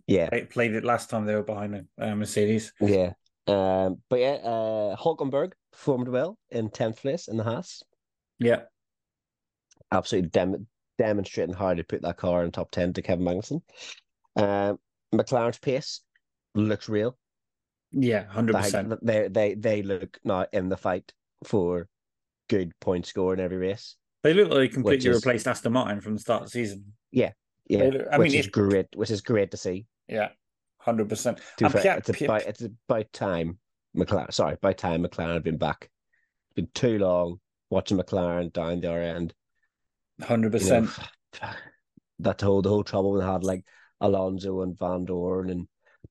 [0.06, 2.72] Yeah, play- played it last time they were behind uh, Mercedes.
[2.80, 3.12] yeah.
[3.48, 7.82] Um, but yeah, uh, Hulkenberg performed well in tenth place in the Haas.
[8.38, 8.62] Yeah,
[9.92, 10.66] absolutely dem-
[10.98, 13.62] demonstrating how to put that car in top 10 to Kevin Magnussen.
[14.36, 14.78] Um,
[15.14, 16.00] McLaren's pace
[16.54, 17.16] looks real.
[17.98, 18.92] Yeah, hundred percent.
[19.02, 21.12] they, they, they look not in the fight
[21.44, 21.88] for
[22.48, 23.96] good point score in every race.
[24.22, 26.92] They look like they completely is- replaced Aston Martin from the start of the season.
[27.10, 27.32] Yeah,
[27.68, 27.84] yeah.
[27.84, 28.86] look- I which mean, is if- great.
[28.94, 29.86] Which is great to see.
[30.08, 30.28] Yeah,
[30.78, 31.38] hundred percent.
[31.38, 33.58] To be And fair, Pierre- it's about it's about time
[33.96, 34.32] McLaren.
[34.32, 35.88] Sorry, by time McLaren had been back.
[36.50, 39.32] It's been too long watching McLaren down the other end.
[40.22, 40.90] Hundred you know, percent.
[42.18, 43.64] that whole the whole trouble we had like
[44.00, 45.66] Alonso and Vandoorne and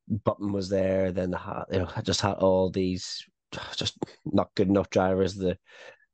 [0.08, 1.12] Button was there.
[1.12, 3.24] Then the you know I just had all these
[3.76, 5.36] just not good enough drivers.
[5.36, 5.58] The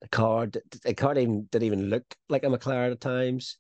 [0.02, 0.48] the car
[0.84, 3.58] the car didn't didn't even look like a McLaren at times.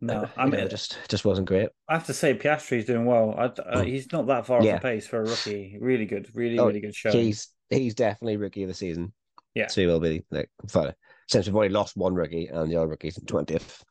[0.00, 1.68] No, Uh, I mean, know, just just wasn't great.
[1.88, 3.34] I have to say Piastri's doing well.
[3.36, 3.50] I, uh,
[3.82, 3.86] Mm.
[3.86, 5.76] he's not that far off the pace for a rookie.
[5.80, 7.10] Really good, really, Oh, really good show.
[7.10, 9.12] He's he's definitely rookie of the season.
[9.54, 9.66] Yeah.
[9.66, 10.94] so he will be like for,
[11.26, 13.82] since we've already lost one rookie and the other rookie's in twentieth.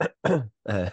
[0.24, 0.40] uh,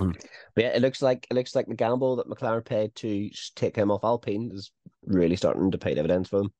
[0.00, 0.14] um,
[0.54, 3.76] but yeah, it looks like it looks like the gamble that McLaren paid to take
[3.76, 4.70] him off Alpine is
[5.06, 6.52] really starting to pay dividends for them.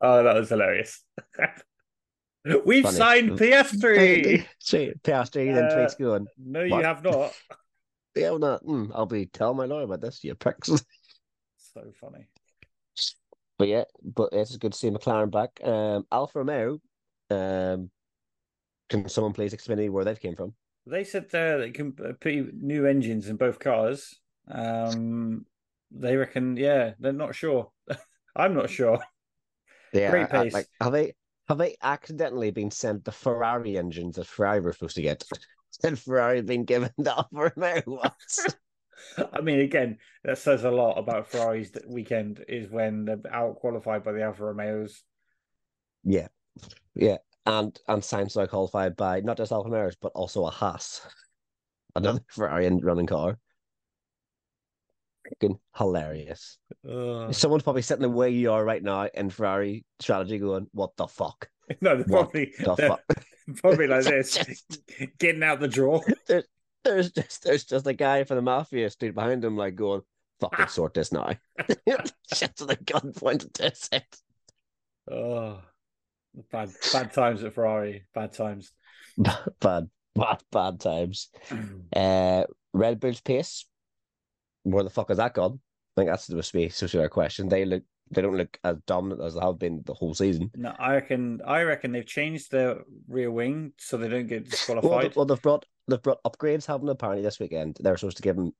[0.00, 1.02] Oh, that was hilarious.
[2.64, 2.96] We've Funny.
[2.96, 4.46] signed Piastri.
[4.58, 6.84] See, Piastri then Uh, tweets going, No, you What?
[6.84, 7.34] have not.
[8.14, 10.70] "Yeah, well, not, mm, I'll be telling my lawyer about this, you pricks."
[11.74, 12.26] So funny.
[13.58, 15.60] But yeah, but it's good to see McLaren back.
[15.62, 16.80] Um, Alfa Romeo,
[17.30, 17.90] um,
[18.88, 20.54] can someone please explain me where they've came from?
[20.86, 24.18] They said uh, they can uh, put new engines in both cars.
[24.50, 25.44] Um,
[25.90, 27.70] they reckon, yeah, they're not sure.
[28.36, 28.98] I'm not sure.
[29.92, 30.52] Yeah, Great I- pace.
[30.52, 31.14] like have they
[31.48, 35.24] have they accidentally been sent the Ferrari engines that Ferrari were supposed to get?
[35.84, 38.56] And Ferrari been given the Alfa Romeo ones.
[39.32, 42.44] I mean, again, that says a lot about Ferrari's weekend.
[42.48, 45.02] Is when they're out qualified by the Alfa Romeos.
[46.04, 46.26] yeah,
[46.94, 47.18] yeah.
[47.46, 51.00] And and Sainz now qualified by not just Alfa Romeos but also a Haas,
[51.96, 53.38] another Ferrari running car.
[55.26, 56.58] Freaking hilarious.
[56.88, 60.96] Uh, Someone's probably sitting the way you are right now in Ferrari strategy, going, "What
[60.96, 61.48] the fuck?
[61.80, 63.02] no, they're What probably the they're fuck?"
[63.56, 64.64] probably like this,
[65.18, 66.00] getting out the draw.
[66.26, 66.44] there's,
[66.84, 70.02] there's just there's just a guy from the mafia stood behind him, like going,
[70.40, 71.34] "Fucking sort this now."
[72.34, 74.06] Shit to the gun pointed to his head.
[75.10, 75.60] Oh,
[76.52, 78.04] bad bad times at Ferrari.
[78.14, 78.72] Bad times.
[79.60, 81.28] bad, bad, bad times.
[81.96, 83.66] Uh, Red Bull's pace.
[84.62, 85.58] Where the fuck has that gone?
[85.96, 87.48] I think that's the to be to be our question.
[87.48, 90.50] They look, they don't look as dominant as they have been the whole season.
[90.54, 91.40] No, I reckon.
[91.44, 95.04] I reckon they've changed their rear wing so they don't get Well, disqualified.
[95.10, 96.92] they- well, they've brought they've brought upgrades, haven't they?
[96.92, 98.52] Apparently this weekend they're supposed to give them.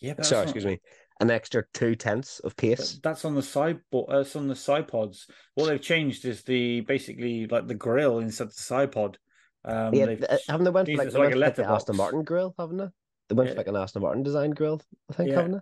[0.00, 0.80] yeah, Sorry, excuse me,
[1.22, 2.98] an extra two tenths of pace.
[3.02, 3.80] That's on the side.
[3.90, 5.26] bo- uh, That's on the side pods.
[5.54, 9.18] What they've changed is the basically like the grill instead of the side pod.
[9.64, 11.82] Um, yeah, they've, haven't they went for like, they like went a for the letterbox.
[11.82, 12.88] Aston Martin grill, haven't they?
[13.28, 13.54] They went Yeah.
[13.54, 15.36] for like an Aston Martin design grill, I think, Yeah.
[15.36, 15.58] haven't they?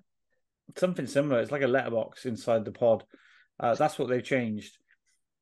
[0.77, 1.41] something similar.
[1.41, 3.05] It's like a letterbox inside the pod.
[3.59, 4.79] Uh, that's what they've changed.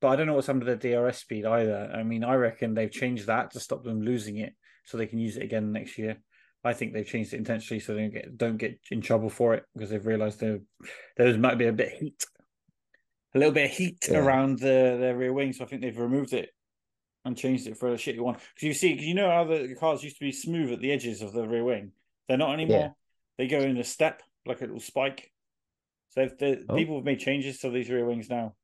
[0.01, 1.93] But I don't know what's under the DRS speed either.
[1.95, 4.55] I mean, I reckon they've changed that to stop them losing it,
[4.85, 6.17] so they can use it again next year.
[6.65, 9.55] I think they've changed it intentionally so they don't get don't get in trouble for
[9.55, 10.61] it because they've realised there
[11.17, 12.25] there might be a bit of heat,
[13.35, 14.19] a little bit of heat Yeah.
[14.19, 15.53] around the their rear wing.
[15.53, 16.51] So I think they've removed it
[17.25, 18.35] and changed it for a shitty one.
[18.35, 20.91] Because you see, 'cause you know how the cars used to be smooth at the
[20.93, 21.93] edges of the rear wing.
[22.27, 22.79] They're not anymore.
[22.79, 22.91] Yeah.
[23.37, 25.33] They go in a step like a little spike.
[26.11, 26.75] So if the Oh.
[26.75, 28.57] people have made changes to these rear wings now.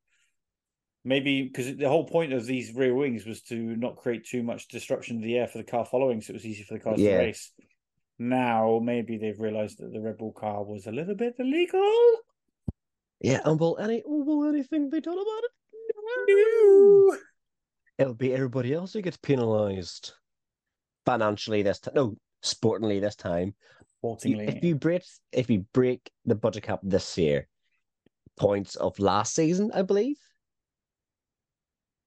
[1.07, 4.69] Maybe because the whole point of these rear wings was to not create too much
[4.69, 6.99] disruption to the air for the car following, so it was easy for the cars
[6.99, 7.19] Yeah.
[7.19, 7.53] to race.
[8.19, 12.19] Now maybe they've realised that the Red Bull car was a little bit illegal.
[13.21, 15.51] Yeah, and will any will anything be done about it?
[16.29, 17.17] No.
[17.99, 20.13] It'll be everybody else who gets penalised
[21.07, 21.95] financially this time.
[21.95, 23.55] No, sportingly this time.
[23.99, 24.49] Sportingly.
[24.49, 25.03] If you break
[25.33, 27.49] if you break the budget cap this year,
[28.37, 30.19] points of last season, I believe,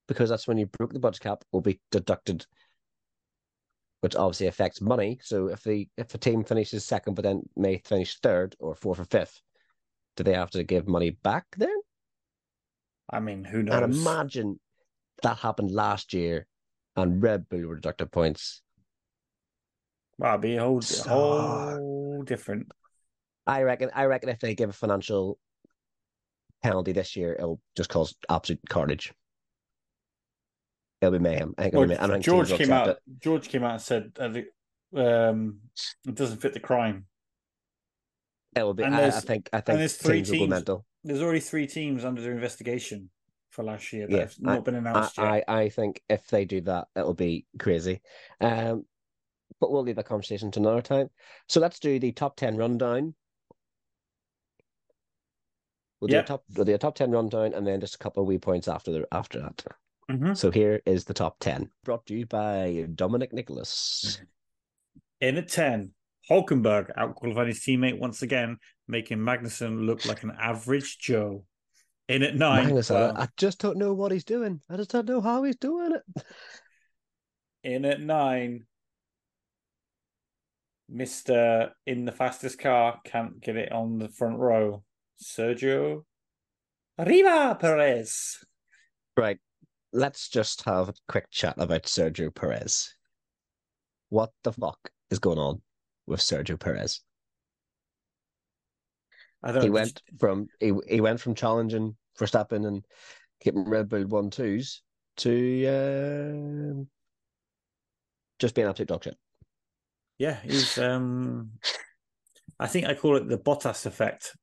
[0.07, 2.45] because that's when you broke the budget cap, will be deducted,
[4.01, 5.19] which obviously affects money.
[5.23, 8.99] So if the if a team finishes second but then may finish third or fourth
[8.99, 9.41] or fifth,
[10.15, 11.75] do they have to give money back then?
[13.09, 13.81] I mean, who knows?
[13.81, 14.59] And imagine
[15.23, 16.45] that happened last year,
[16.95, 18.61] and Red Bull were deducted points.
[20.17, 22.71] Well, it'd be a whole, So- whole different.
[23.45, 23.91] I reckon.
[23.95, 25.39] I reckon if they give a financial
[26.61, 29.13] penalty this year, it'll just cause absolute carnage.
[31.01, 31.53] It'll be mayhem.
[31.57, 32.11] I think, it'll Well, be mayhem.
[32.11, 32.97] I George came out.
[33.19, 35.59] George came out and said uh, um,
[36.07, 37.05] it doesn't fit the crime.
[38.55, 38.59] It.
[38.59, 38.83] it will be.
[38.83, 39.49] I, I think.
[39.53, 40.85] I think there's three teams teams- mental.
[41.03, 43.09] There's already three teams under the investigation
[43.49, 45.25] for last year that Yeah, have not been I, announced yet.
[45.25, 48.01] I, I think if they do that, it'll be crazy.
[48.41, 48.85] Um,
[49.61, 51.09] but we'll leave that conversation to another time.
[51.47, 53.13] So let's do the top ten rundown.
[56.01, 56.25] We'll do Yep.
[56.25, 56.43] a top.
[56.55, 58.91] We'll do a top ten rundown, and then just a couple of wee points after
[58.91, 59.63] the after that.
[60.09, 60.37] Mhm.
[60.37, 64.21] So here is the top 10, brought to you by Dominic Nicholas.
[65.19, 65.93] In at 10,
[66.29, 71.43] Hulkenberg outqualified his teammate once again, making Magnussen look like an average Joe.
[72.07, 74.61] In at 9, Magnus, I- well, I just don't know what he's doing.
[74.69, 76.03] I just don't know how he's doing it.
[77.63, 78.65] in at 9,
[80.89, 81.71] Mr.
[81.85, 84.83] in the fastest car can't get it on the front row.
[85.21, 86.05] Sergio
[86.97, 88.37] Arriba Perez.
[89.17, 89.39] Right.
[89.97, 92.93] Let's just have a quick chat about Sergio Perez.
[94.09, 94.77] What the fuck
[95.09, 95.63] is going on
[96.05, 97.01] with Sergio Perez?
[99.41, 102.85] I don't He went from he, he went from challenging Verstappen and
[103.41, 104.83] keeping Red Bull one twos
[105.17, 106.87] to um
[108.37, 109.17] just being absolute dog shit.
[110.19, 111.53] Yeah, he's um
[112.59, 114.35] I think I call it the Bottas effect.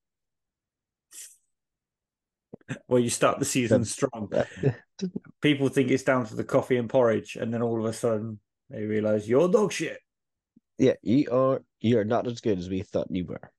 [2.86, 4.30] Where you start the season strong.
[5.42, 8.38] People think it's down to the coffee and porridge, and then all of a sudden
[8.70, 9.98] they realise you're dog shit.
[10.78, 13.50] yeah, you are you are not as good as we thought you were.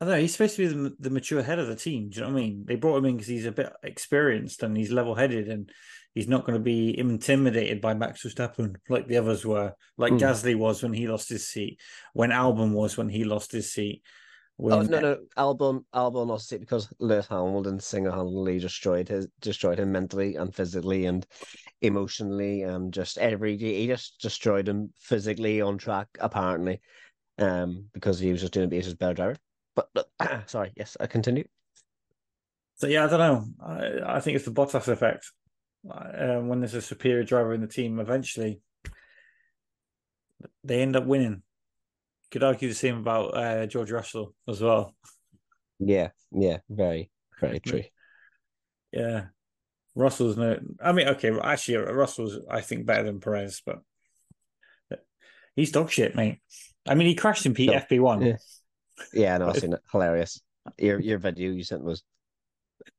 [0.00, 2.10] I don't know, he's supposed to be the, the mature head of the team.
[2.10, 2.64] Do you know what I mean?
[2.66, 5.70] They brought him in because he's a bit experienced and he's level headed and
[6.14, 10.20] he's not going to be intimidated by Max Verstappen like the others were, like Mm.
[10.20, 11.80] Gasly was when he lost his seat,
[12.12, 14.02] when Albon was when he lost his seat.
[14.60, 19.90] Oh no, no, Albon, Albon lost it because Lewis Hamilton single-handedly destroyed his, destroyed him
[19.90, 21.26] mentally and physically and
[21.82, 26.80] emotionally and just every he just destroyed him physically on track apparently,
[27.38, 29.36] um, because he was just doing it because he was a better driver.
[29.74, 30.08] But, but
[30.48, 31.44] sorry, yes, I continue.
[32.76, 33.44] So yeah, I don't know.
[33.66, 35.32] I, I think it's the Bottas effect.
[35.90, 38.60] uh, when there's a superior driver in the team, eventually
[40.62, 41.42] they end up winning.
[42.34, 44.92] Could argue the same about uh, George Russell as well.
[45.78, 47.08] Yeah, yeah, very,
[47.40, 47.84] very true.
[48.90, 49.26] Yeah,
[49.94, 50.58] Russell's no.
[50.82, 53.82] I mean, okay, actually, Russell's I think better than Perez, but
[55.54, 56.40] he's dog shit, mate.
[56.88, 57.74] I mean, he crashed in P- No.
[57.74, 58.22] FP one.
[58.22, 58.36] Yeah.
[59.12, 59.80] Yeah, no, I've seen it.
[59.92, 60.40] Hilarious.
[60.76, 62.02] Your your video you sent was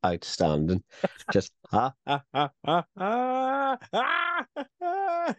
[0.02, 0.82] outstanding.
[1.30, 3.78] Just ha ha ha ha ha.
[3.92, 5.36] ha,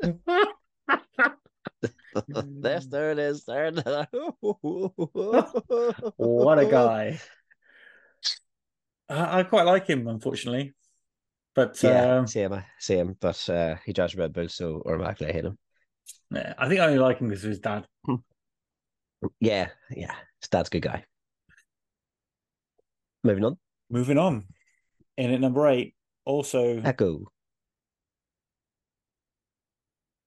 [2.14, 2.22] ha.
[2.62, 3.44] Yes, there it is.
[3.44, 3.84] There it is.
[6.16, 7.20] what a guy!
[9.08, 10.72] I, I quite like him, unfortunately,
[11.54, 13.16] but Yeah, um, same, same.
[13.20, 15.58] But uh, he drives a Red Bull, so automatically I hate him.
[16.30, 17.86] yeah, I think I only like him because of his dad.
[19.40, 20.12] Yeah, yeah.
[20.42, 21.02] His dad's a good guy.
[23.22, 23.56] Moving on.
[23.88, 24.44] Moving on,
[25.16, 25.94] in at number eight,
[26.26, 27.24] also Echo.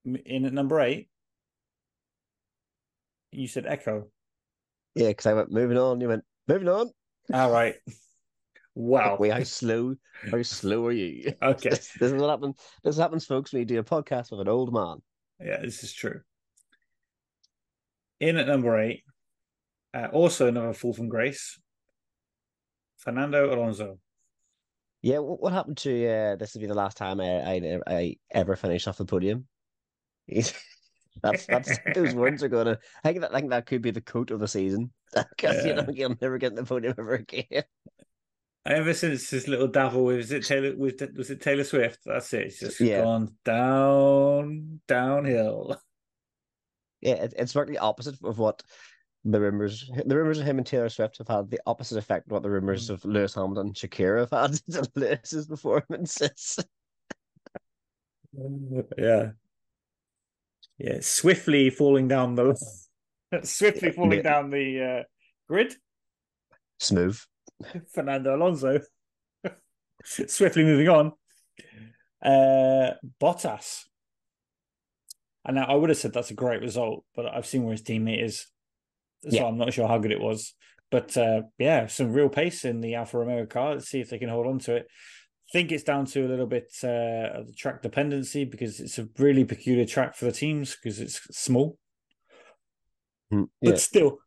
[0.04, 1.10] in at number eight.
[3.32, 4.08] You said Echo.
[4.96, 6.02] Yeah, because I went moving on.
[6.02, 6.90] You went moving on.
[7.34, 7.76] All right.
[8.74, 9.18] Wow.
[9.20, 9.96] Wait, how slow?
[10.32, 11.34] How slow are you?
[11.42, 11.70] Okay.
[11.70, 12.56] This, this is what happens.
[12.84, 14.98] This happens, folks, when you do a podcast with an old man.
[15.40, 16.22] Yeah, this is true.
[18.20, 19.04] In at number eight,
[19.94, 21.60] uh, also another fall from grace,
[22.98, 24.00] Fernando Alonso.
[25.04, 26.08] Yeah, what, what happened to?
[26.08, 29.48] Uh, this will be the last time I I, I ever finish off the podium.
[30.26, 30.54] He's-
[31.22, 32.78] that's that's those words are gonna.
[33.04, 34.92] I think that I think that could be the coat of the season
[35.36, 37.64] because you know you'll never get the podium ever again.
[38.66, 42.00] Ever since his little dabble with was it Taylor with was it Taylor Swift?
[42.06, 42.48] That's it.
[42.48, 43.02] It's just Yeah.
[43.02, 45.80] gone down downhill.
[47.00, 48.62] Yeah, it, it's the opposite of what
[49.24, 49.90] the rumors.
[50.06, 52.50] The rumors of him and Taylor Swift have had the opposite effect of what the
[52.50, 52.96] rumors mm.
[52.96, 56.60] of Lewis Hamilton and Shakira have had to Lewis's performances.
[58.98, 59.32] Yeah.
[60.78, 62.56] Yeah, swiftly falling down the
[63.44, 64.22] swiftly falling Yeah.
[64.24, 65.04] down the uh,
[65.48, 65.76] grid.
[66.80, 67.20] Smooth.
[67.94, 68.80] Fernando Alonso.
[70.06, 71.12] Swiftly moving on.
[72.24, 73.86] Uh, Bottas.
[75.44, 77.82] And now I would have said that's a great result, but I've seen where his
[77.82, 78.46] teammate is.
[79.24, 79.46] So Yeah.
[79.46, 80.54] I'm not sure how good it was.
[80.92, 83.74] But uh, yeah, some real pace in the Alfa Romeo car.
[83.74, 84.88] Let's see if they can hold on to it.
[85.52, 89.08] Think it's down to a little bit uh, of the track dependency because it's a
[89.18, 91.78] really peculiar track for the teams because it's small.
[93.32, 94.20] Mm, But still,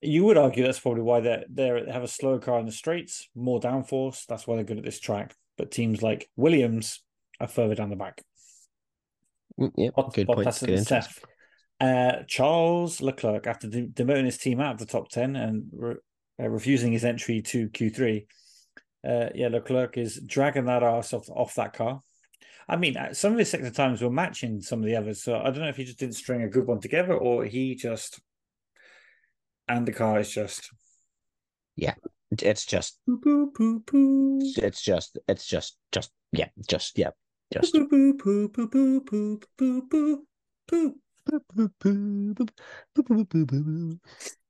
[0.00, 3.28] you would argue that's probably why they they have a slower car in the straights,
[3.34, 4.26] more downforce.
[4.26, 5.34] That's why they're good at this track.
[5.56, 7.02] But teams like Williams
[7.40, 8.22] are further down the back.
[9.58, 9.90] Mm, yeah.
[9.96, 10.46] Bot- Good point.
[10.46, 10.88] Bottas Good interest.
[10.88, 11.24] Seth.
[11.78, 15.96] Uh, Charles Leclerc, after de- demoting his team out of the top 10 and re-
[16.40, 18.26] uh, refusing his entry to Q3,
[19.06, 22.00] uh, yeah, Leclerc is dragging that ass off, off that car.
[22.68, 25.22] I mean, uh, some of his sector times were matching some of the others.
[25.22, 27.74] So I don't know if he just didn't string a good one together or he
[27.76, 28.20] just.
[29.68, 30.70] And the car is just.
[31.76, 31.94] Yeah,
[32.42, 32.98] it's just.
[33.08, 37.10] Boop, boop, boop, it's just, it's just, just, yeah, just, yeah,
[37.52, 37.74] just.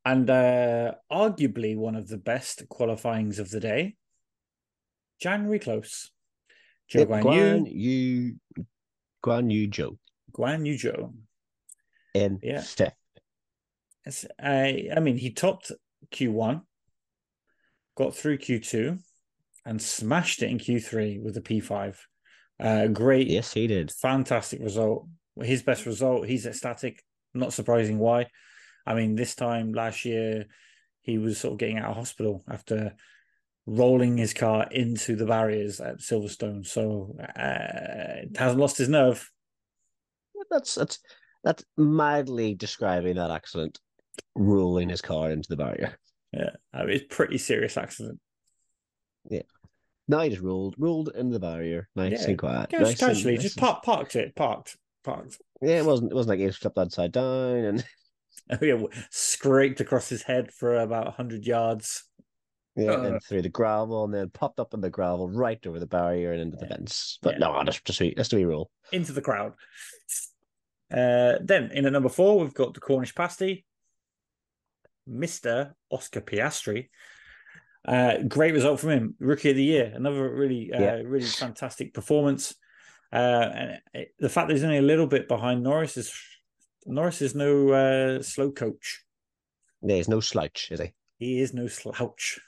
[0.04, 3.96] And uh, arguably one of the best qualifyings of the day.
[5.21, 6.11] January close.
[6.93, 8.64] Zhou Yep, Guan Yu, Yu,
[9.25, 9.99] Guan Yu Zhou
[10.33, 11.12] Guan Yu Zhou.
[12.14, 12.62] in Yeah.
[14.05, 15.73] It's, I, I mean, he topped
[16.12, 16.62] Q1,
[17.97, 19.01] got through Q2,
[19.64, 21.97] and smashed it in Q3 with the P5.
[22.61, 23.91] Uh, great, Yes, he did.
[23.91, 25.09] fantastic result.
[25.43, 26.27] His best result.
[26.29, 27.03] He's ecstatic.
[27.35, 28.29] Not surprising why.
[28.87, 30.47] I mean, this time last year,
[31.03, 32.95] he was sort of getting out of hospital after
[33.67, 36.64] rolling his car into the barriers at Silverstone.
[36.67, 39.31] So uh, hasn't lost his nerve.
[40.51, 40.99] That's that's
[41.45, 43.79] that's mildly describing that accident,
[44.35, 45.99] rolling his car into the barrier.
[46.33, 48.21] Yeah, I mean, it's pretty serious accident.
[49.29, 49.43] Yeah.
[50.09, 52.71] No, he just rolled, rolled into the barrier, nice Yeah, and quiet.
[52.71, 55.41] Cas- nice and- casually, nice just and- park, parked it, parked, parked.
[55.62, 56.12] Yeah, it wasn't.
[56.12, 57.85] It wasn't like he was flipped upside down, and
[58.51, 62.05] Oh yeah, scraped across his head for about hundred yards.
[62.77, 63.03] Yeah, Uh.
[63.03, 66.33] and through the gravel, and then popped up in the gravel right over the barrier
[66.33, 66.77] and into the Yeah.
[66.77, 67.18] fence.
[67.22, 67.39] But Yeah.
[67.39, 68.70] no, that's just a, that's the roll.
[68.93, 69.55] into the crowd.
[70.91, 73.64] Uh, then in at number four, we've got the Cornish pasty,
[75.07, 76.89] Mister Oscar Piastri.
[77.87, 79.93] Uh, great result from him, rookie of the year.
[79.95, 80.95] Another really, uh, Yeah.
[81.05, 82.55] really fantastic performance.
[83.12, 86.12] Uh, and it- the fact that he's only a little bit behind Norris is
[86.85, 89.05] Norris is no uh, slow coach.
[89.83, 90.93] Yeah, he's no slouch, is he?
[91.18, 92.41] He is no slouch.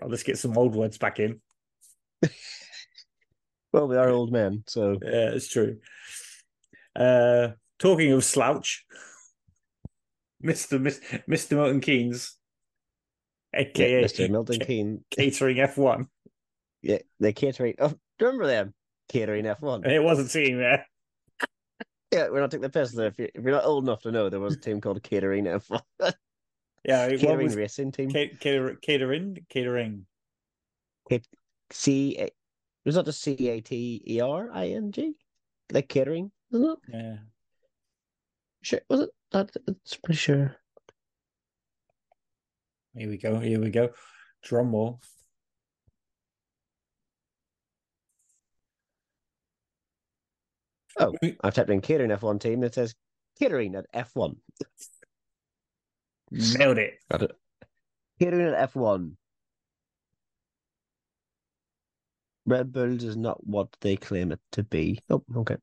[0.00, 1.40] God, let's get some old words back in.
[3.72, 5.78] well, we are old men, so Yeah, it's true.
[6.94, 8.84] Uh, talking of slouch,
[10.40, 10.78] Mister
[11.26, 12.36] Mister Milton Keynes,
[13.52, 14.30] yeah, aka Mr.
[14.30, 15.02] Milton ca- Keynes.
[15.10, 16.08] catering F one.
[16.82, 17.74] Yeah, the catering.
[17.78, 18.74] Oh, do you remember them?
[19.08, 19.86] Catering F1.
[19.86, 20.86] It wasn't seen there.
[22.12, 22.92] Yeah, we're not taking the piss.
[22.92, 23.04] though.
[23.06, 25.44] If, you, if you're not old enough to know, there was a team called Catering
[25.44, 25.80] F1.
[26.86, 28.10] Yeah, it catering was Racing Team.
[28.12, 30.06] ca- cater- catering, catering.
[31.72, 32.16] C.
[32.20, 32.30] A-
[32.84, 35.14] Was that just C A T E R I N G?
[35.72, 36.78] Like catering, isn't it?
[36.94, 37.16] Yeah,
[38.62, 39.10] Sure, was it?
[39.32, 40.56] That, it's pretty sure.
[42.94, 43.40] here we go.
[43.40, 43.90] Here we go.
[44.44, 45.00] Drum roll.
[50.98, 51.12] Oh,
[51.42, 52.62] I've typed in catering F1 team.
[52.62, 52.94] It says
[53.38, 54.36] catering at F1.
[56.58, 56.94] Nailed it.
[57.10, 57.32] Got it.
[58.20, 59.12] Catering at F1.
[62.46, 65.00] Red Bull is not what they claim it to be.
[65.10, 65.56] Oh, okay.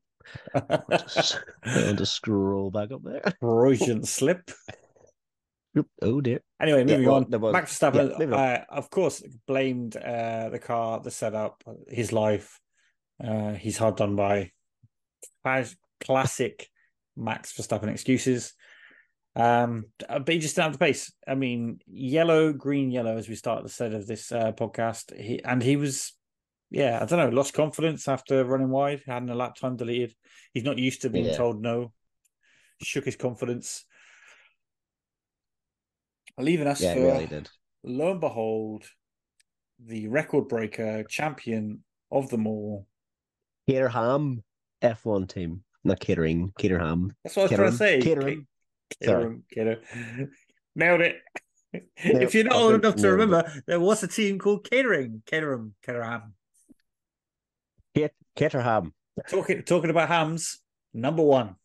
[0.54, 0.84] I'll
[1.94, 3.22] just scroll back up there.
[3.40, 4.50] Freudian slip.
[5.76, 6.40] Oop, Oh dear.
[6.60, 7.26] Anyway, Yeah, moving well, on.
[7.30, 12.12] there was- Max Verstappen, yeah, uh, of course, blamed uh, the car, the setup, his
[12.12, 12.60] life.
[13.22, 14.50] Uh, he's hard done by.
[16.02, 16.68] Classic
[17.16, 18.52] Max Verstappen excuses.
[19.36, 21.12] Um, but he just didn't have the pace.
[21.26, 25.16] I mean, yellow, green, yellow, as we start the set of this uh, podcast.
[25.18, 26.12] He and he was,
[26.70, 30.14] yeah, I don't know, lost confidence after running wide, having a lap time deleted.
[30.52, 31.36] He's not used to being Yeah.
[31.36, 31.92] told no.
[32.82, 33.84] Shook his confidence.
[36.38, 37.48] Leaving us Yeah, for really did.
[37.84, 38.84] lo and behold,
[39.78, 42.86] the record breaker, champion of them all.
[43.68, 44.42] Caterham
[44.82, 45.64] F1 team.
[45.84, 47.14] Not catering, Caterham.
[47.22, 48.00] That's what I was trying to say.
[48.00, 48.46] Caterham.
[49.02, 49.44] Caterham.
[49.52, 50.30] Caterham.
[50.76, 51.16] Nailed it.
[51.72, 53.22] Nailed- if you're not old enough to nailed it.
[53.24, 55.22] remember, there was a team called Catering.
[55.26, 55.74] Caterham.
[55.82, 56.34] Caterham.
[57.96, 58.92] Cat- Caterham.
[59.28, 60.60] Talking talking about hams,
[60.92, 61.56] number one.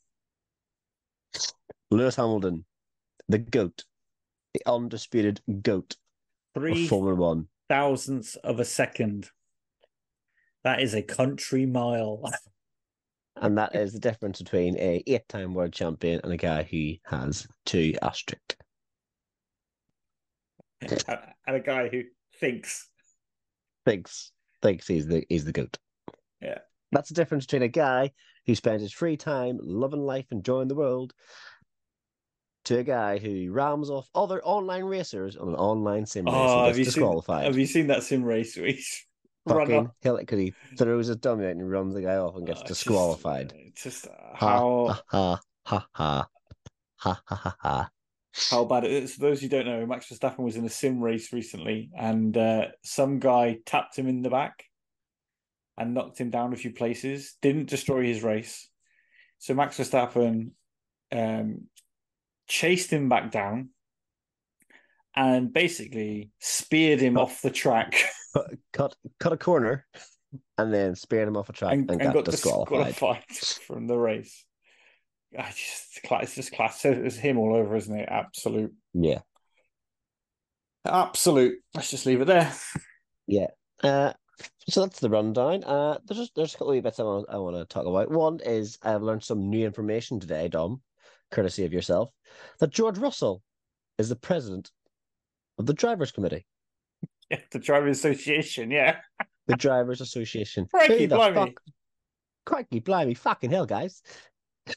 [1.91, 2.65] Lewis Hamilton.
[3.27, 3.85] The GOAT.
[4.53, 5.95] The undisputed GOAT
[6.55, 7.47] Three Formula One.
[7.69, 9.29] thousandths of a second.
[10.63, 12.23] That is a country mile.
[13.41, 17.47] And that is the difference between a eight-time world champion and a guy who has
[17.65, 18.57] two asterisk.
[20.81, 22.03] and a guy who
[22.39, 22.89] thinks.
[23.85, 24.31] Thinks
[24.61, 25.77] thinks he's the he's the goat.
[26.41, 26.59] Yeah.
[26.91, 28.11] That's the difference between a guy
[28.45, 31.13] who spends his free time loving life, enjoying the world,
[32.65, 36.59] to a guy who rams off other online racers on an online sim race Oh,
[36.59, 38.75] and have you, seen, have you seen that sim race run
[39.49, 42.61] fucking hill because he throws a dummy out and runs the guy off and gets
[42.61, 43.53] uh, disqualified.
[43.75, 46.27] Just, just uh, how ha ha ha
[46.95, 47.89] ha ha ha ha.
[48.49, 49.15] How bad it is.
[49.15, 52.67] For those who don't know, Max Verstappen was in a sim race recently, and uh,
[52.83, 54.63] some guy tapped him in the back
[55.77, 57.35] and knocked him down a few places.
[57.41, 58.69] Didn't destroy his race,
[59.39, 60.51] so Max Verstappen
[61.11, 61.67] um,
[62.47, 63.69] chased him back down
[65.15, 67.23] and basically speared him oh.
[67.23, 67.95] off the track.
[68.33, 69.85] Cut, cut cut a corner
[70.57, 72.87] and then speared him off a track and, and, and got, got disqualified.
[72.87, 73.23] disqualified
[73.67, 74.45] from the race.
[75.37, 76.83] I just, it's just class.
[76.85, 78.09] It's him all over, isn't it?
[78.09, 79.19] Absolute, Yeah.
[80.85, 81.59] absolute.
[81.75, 82.51] Let's just leave it there.
[83.27, 83.47] Yeah.
[83.83, 84.13] Uh,
[84.69, 85.63] so that's the rundown.
[85.63, 88.09] Uh, there's just, there's a couple of bits I want I want to talk about.
[88.11, 90.81] One is I've learned some new information today, Dom,
[91.31, 92.09] courtesy of yourself,
[92.59, 93.43] that George Russell
[93.97, 94.71] is the president
[95.57, 96.45] of the drivers' committee,
[97.29, 98.71] Yeah, the driving association.
[98.71, 98.97] Yeah,
[99.47, 100.67] the drivers' association.
[100.73, 101.35] Crikey, the blimey.
[101.35, 101.61] fuck?
[102.45, 104.01] Crikey, blimey, fucking hell, guys!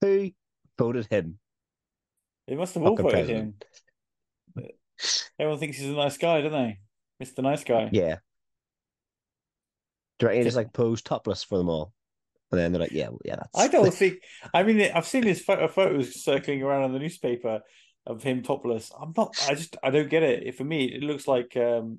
[0.00, 0.30] Who
[0.78, 1.38] voted him?
[2.46, 3.54] they must have all voted him.
[5.38, 6.78] Everyone thinks he's a nice guy, don't they?
[7.22, 7.42] Mr.
[7.42, 7.88] Nice Guy.
[7.92, 8.16] Yeah.
[10.18, 11.92] Do you reckon just like posed topless for them all?
[12.52, 13.58] And then they're like, yeah, well, yeah, that's.
[13.58, 14.18] I don't think.
[14.52, 17.60] I mean, I've seen his photo, photos circling around on the newspaper
[18.06, 18.90] of him topless.
[18.98, 19.36] I'm not.
[19.48, 19.76] I just.
[19.82, 20.54] I don't get it.
[20.54, 21.98] For me, it looks like um,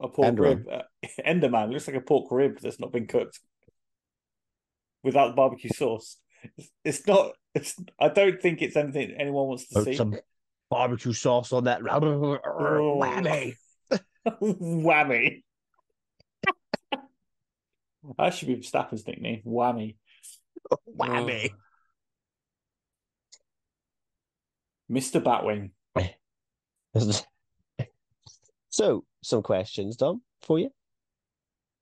[0.00, 0.38] a pork Enderman.
[0.38, 0.66] rib.
[0.70, 0.82] Uh,
[1.26, 3.40] Enderman it looks like a pork rib that's not been cooked
[5.02, 6.16] without barbecue sauce.
[6.56, 7.32] It's, it's not.
[7.54, 7.74] It's.
[7.98, 9.96] I don't think it's anything anyone wants to Put see.
[9.96, 10.16] some
[10.70, 11.80] barbecue sauce on that.
[11.82, 13.54] Whammy.
[14.26, 15.42] Whammy.
[18.18, 19.42] that should be Verstappen's nickname.
[19.46, 19.96] Whammy.
[20.96, 21.50] Whammy.
[24.90, 25.22] Mr.
[25.22, 25.70] Batwing.
[28.70, 30.70] so, some questions, Dom, for you.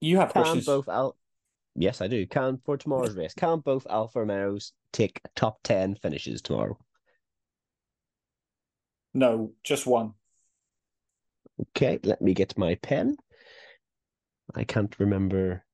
[0.00, 0.66] You have Can questions.
[0.66, 1.16] both Al?
[1.74, 2.26] Yes, I do.
[2.26, 3.34] Can for tomorrow's race?
[3.34, 6.78] Can both Alfa Romeos take top ten finishes tomorrow?
[9.14, 10.12] No, just one.
[11.60, 13.16] Okay, let me get my pen.
[14.54, 15.64] I can't remember.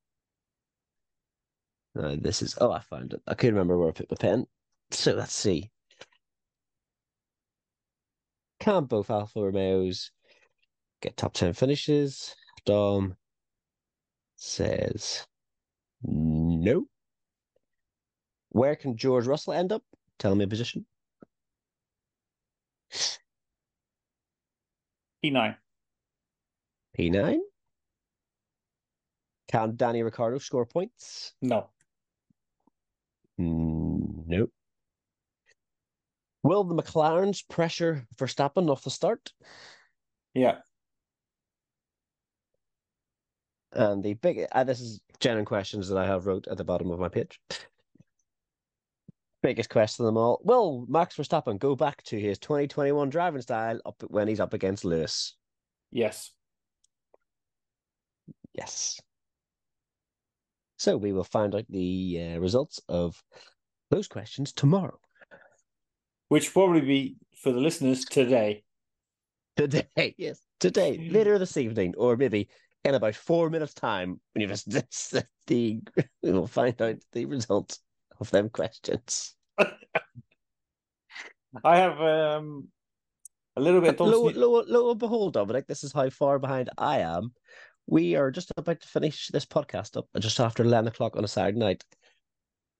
[1.98, 3.22] Uh, this is oh, I found it.
[3.26, 4.46] I couldn't remember where I put my pen.
[4.90, 5.70] So let's see.
[8.62, 10.12] Can both Alfa Romeos
[11.00, 12.36] get top ten finishes?
[12.64, 13.16] Dom
[14.36, 15.26] says
[16.04, 16.86] no.
[18.50, 19.82] Where can George Russell end up?
[20.20, 20.86] Tell me a position.
[25.24, 25.56] P9.
[26.96, 27.38] P9.
[29.48, 31.34] Can Danny Ricciardo score points?
[31.42, 31.68] No.
[33.40, 34.46] Mm, no.
[36.42, 39.32] Will the McLarens pressure Verstappen off the start?
[40.34, 40.58] Yeah.
[43.72, 46.90] And the big, uh, this is genuine questions that I have wrote at the bottom
[46.90, 47.40] of my page.
[49.42, 50.40] Biggest question of them all.
[50.44, 54.84] Will Max Verstappen go back to his 2021 driving style up when he's up against
[54.84, 55.36] Lewis?
[55.90, 56.32] Yes.
[58.52, 59.00] Yes.
[60.76, 63.22] So we will find out the uh, results of
[63.90, 64.98] those questions tomorrow.
[66.32, 68.64] Which probably be for the listeners today.
[69.54, 72.48] Today, yes, today, later this evening, or maybe
[72.86, 75.80] in about four minutes' time, when you've listened to the
[76.22, 77.80] we will find out the results
[78.18, 79.34] of them questions.
[79.58, 79.66] I
[81.76, 82.68] have um
[83.56, 84.00] a little bit.
[84.00, 87.34] Lo, lo, lo and behold, Dominic, this is how far behind I am.
[87.86, 91.28] We are just about to finish this podcast up just after 11 o'clock on a
[91.28, 91.84] Saturday night.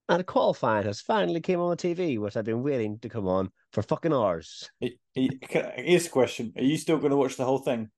[0.08, 3.50] And qualifying has finally came on the TV, which I've been waiting to come on
[3.72, 4.68] for fucking hours.
[5.14, 6.52] Here's a question.
[6.56, 7.88] Are you still going to watch the whole thing?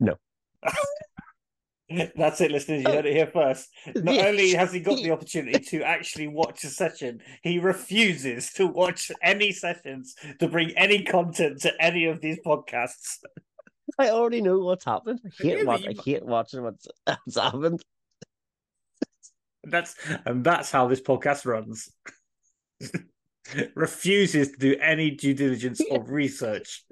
[0.00, 0.16] No.
[2.16, 2.82] That's it, listeners.
[2.82, 2.92] You oh.
[2.92, 3.68] heard it here first.
[3.94, 8.66] Not only has he got the opportunity to actually watch a session, he refuses to
[8.66, 13.18] watch any sessions to bring any content to any of these podcasts.
[13.98, 15.20] I already know what's happened.
[15.24, 17.82] I hate, watch, I hate watching what's, what's happened.
[19.66, 19.94] That's
[20.24, 21.90] and that's how this podcast runs.
[23.74, 26.84] Refuses to do any due diligence or research.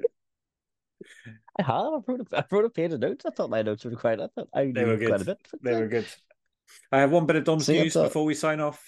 [1.59, 1.75] I have.
[1.77, 3.25] I wrote a, I wrote a page of notes.
[3.27, 4.21] I thought my notes were quite.
[4.21, 5.09] I thought I they were good.
[5.09, 5.39] Quite a bit.
[5.63, 6.07] They were good.
[6.91, 8.87] I have one bit of Dom's news before we sign off.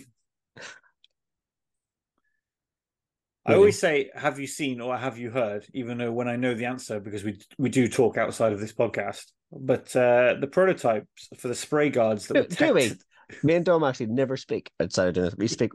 [3.46, 6.54] I always say, "Have you seen or have you heard?" Even though when I know
[6.54, 9.24] the answer, because we we do talk outside of this podcast.
[9.52, 12.40] But uh, the prototypes for the spray guards that do,
[12.72, 13.00] were tested...
[13.42, 15.34] Me and Dom actually never speak outside of this.
[15.36, 15.72] We speak.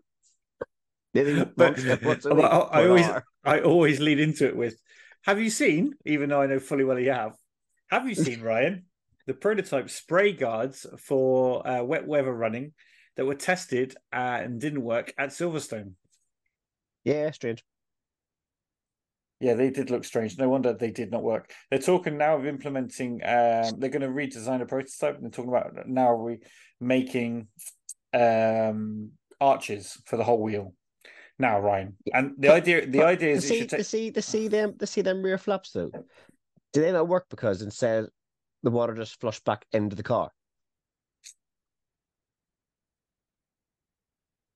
[1.13, 3.09] but, well, I always
[3.43, 4.75] I always lead into it with,
[5.23, 7.35] "Have you seen?" Even though I know fully well you have.
[7.89, 8.85] Have you seen Ryan
[9.25, 12.73] the prototype spray guards for uh, wet weather running
[13.15, 15.93] that were tested uh, and didn't work at Silverstone?
[17.03, 17.63] Yeah, strange.
[19.39, 20.37] Yeah, they did look strange.
[20.37, 21.53] No wonder they did not work.
[21.69, 23.21] They're talking now of implementing.
[23.23, 25.15] Um, they're going to redesign a prototype.
[25.15, 26.39] And they're talking about now we
[26.81, 27.47] making
[28.13, 30.73] um, arches for the whole wheel.
[31.41, 33.69] Now, Ryan, and the idea the idea is to see, take...
[33.69, 35.89] to see to see them to see them rear flaps though.
[36.73, 38.07] Do they not work because instead
[38.61, 40.31] the water just flushed back into the car?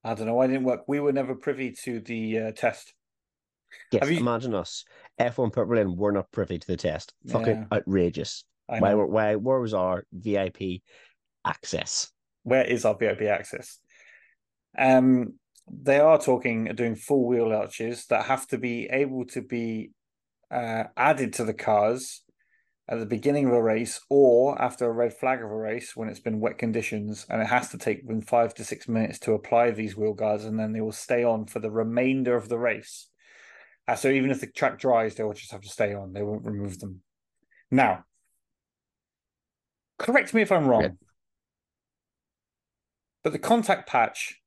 [0.04, 0.38] I don't know.
[0.40, 0.82] I didn't work.
[0.86, 2.92] We were never privy to the uh, test.
[3.90, 4.18] Yes, you...
[4.18, 4.84] imagine us.
[5.20, 7.14] F1 Purple we're not privy to the test.
[7.28, 7.76] Fucking yeah.
[7.76, 8.44] outrageous.
[8.66, 10.80] Why, why, where was our VIP
[11.44, 12.10] access?
[12.42, 13.78] Where is our VIP access?
[14.76, 15.34] Um,
[15.70, 19.90] they are talking doing full wheel arches that have to be able to be
[20.50, 22.22] uh, added to the cars
[22.86, 26.08] at the beginning of a race or after a red flag of a race when
[26.08, 29.32] it's been wet conditions and it has to take them five to six minutes to
[29.32, 32.58] apply these wheel guards and then they will stay on for the remainder of the
[32.58, 33.08] race
[33.86, 36.22] uh, so even if the track dries they will just have to stay on they
[36.22, 37.00] won't remove them
[37.70, 38.04] now
[39.98, 40.98] correct me if i'm wrong
[43.22, 44.40] but the contact patch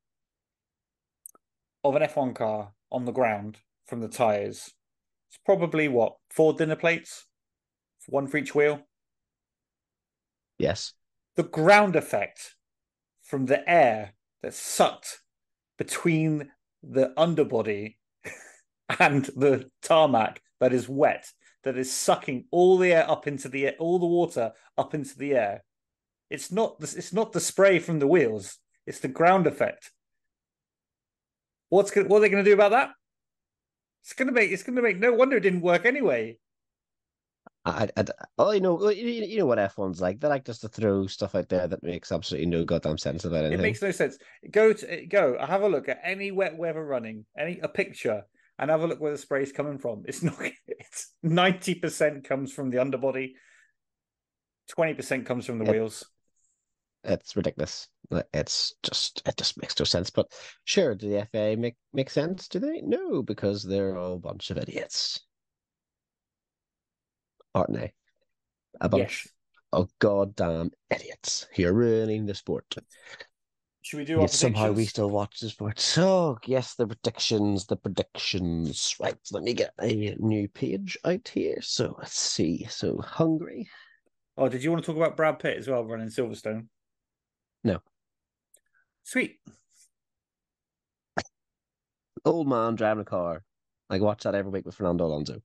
[1.83, 4.71] of an f1 car on the ground from the tires
[5.29, 7.25] it's probably what four dinner plates
[8.07, 8.81] one for each wheel.
[10.57, 10.93] Yes.
[11.35, 12.55] The ground effect
[13.21, 15.21] from the air that's sucked
[15.77, 16.49] between
[16.81, 17.99] the underbody
[18.99, 21.27] and the tarmac that is wet,
[21.63, 25.17] that is sucking all the air up into the air, all the water up into
[25.17, 25.63] the air.
[26.29, 28.57] It's not the, it's not the spray from the wheels.
[28.85, 29.91] It's the ground effect.
[31.69, 32.91] What's what are they going to do about that?
[34.03, 36.37] It's going to make it's going to make no wonder it didn't work anyway.
[37.65, 38.05] I, I,
[38.37, 40.21] oh, you know, you, you know what F1's like.
[40.21, 43.43] They like just to throw stuff out there that makes absolutely no goddamn sense about
[43.43, 43.59] anything.
[43.59, 44.17] It makes no sense.
[44.51, 45.37] Go to go.
[45.37, 48.23] Have a look at any wet weather running, any a picture,
[48.59, 50.03] and have a look where the spray is coming from.
[50.07, 50.35] It's not.
[50.67, 53.35] It's ninety percent comes from the underbody.
[54.69, 55.73] Twenty percent comes from the Yep.
[55.73, 56.05] wheels.
[57.03, 57.87] It's ridiculous.
[58.33, 60.09] It's just it just makes no sense.
[60.09, 60.31] But
[60.65, 62.47] sure, do the FA make make sense?
[62.47, 62.81] Do they?
[62.81, 65.21] No, because they're all a bunch of idiots,
[67.55, 67.93] aren't they?
[68.81, 69.33] A bunch Yes.
[69.73, 72.65] of goddamn idiots who are ruining the sport.
[73.87, 75.97] Should we do our somehow we still watch the sport.
[75.97, 78.93] Oh yes, the predictions, the predictions.
[78.99, 81.61] Right, let me get a new page out here.
[81.61, 82.65] So let's see.
[82.69, 83.69] So Hungary.
[84.37, 86.65] Oh, did you want to talk about Brad Pitt as well running Silverstone?
[87.63, 87.79] No.
[89.03, 89.37] Sweet.
[92.25, 93.45] Old man driving a car.
[93.89, 95.41] I watch that every week with Fernando Alonso.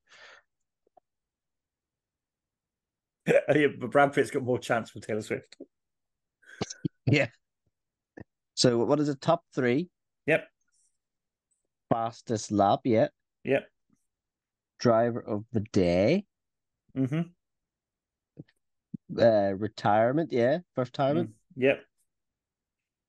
[3.28, 5.56] yeah, but Brad Pitt's got more chance with Taylor Swift.
[7.04, 7.26] Yeah.
[8.54, 9.88] So what is the Top three?
[10.26, 10.46] Yep.
[11.90, 13.08] Fastest lap, yeah.
[13.44, 13.66] Yep.
[14.78, 16.24] Driver of the day.
[16.96, 17.22] Mm-hmm.
[19.18, 20.58] Uh retirement, yeah.
[20.74, 21.30] First retirement.
[21.56, 21.80] Yep.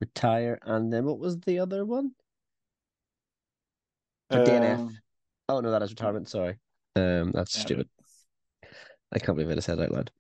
[0.02, 2.12] Retire and then what was the other one?
[4.30, 4.80] For DNF.
[4.80, 4.98] Um,
[5.50, 6.58] Oh no, that is retirement, sorry.
[6.96, 7.90] Um that's Yeah, stupid.
[9.14, 10.12] I can't believe I just said it out loud.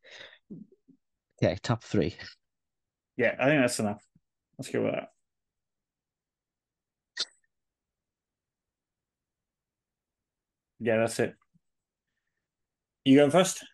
[1.41, 2.15] Okay, top three.
[3.17, 4.03] yeah, I think that's enough.
[4.63, 5.09] Let's go with that.
[10.79, 11.35] Yeah, that's it.
[13.03, 13.65] You going first?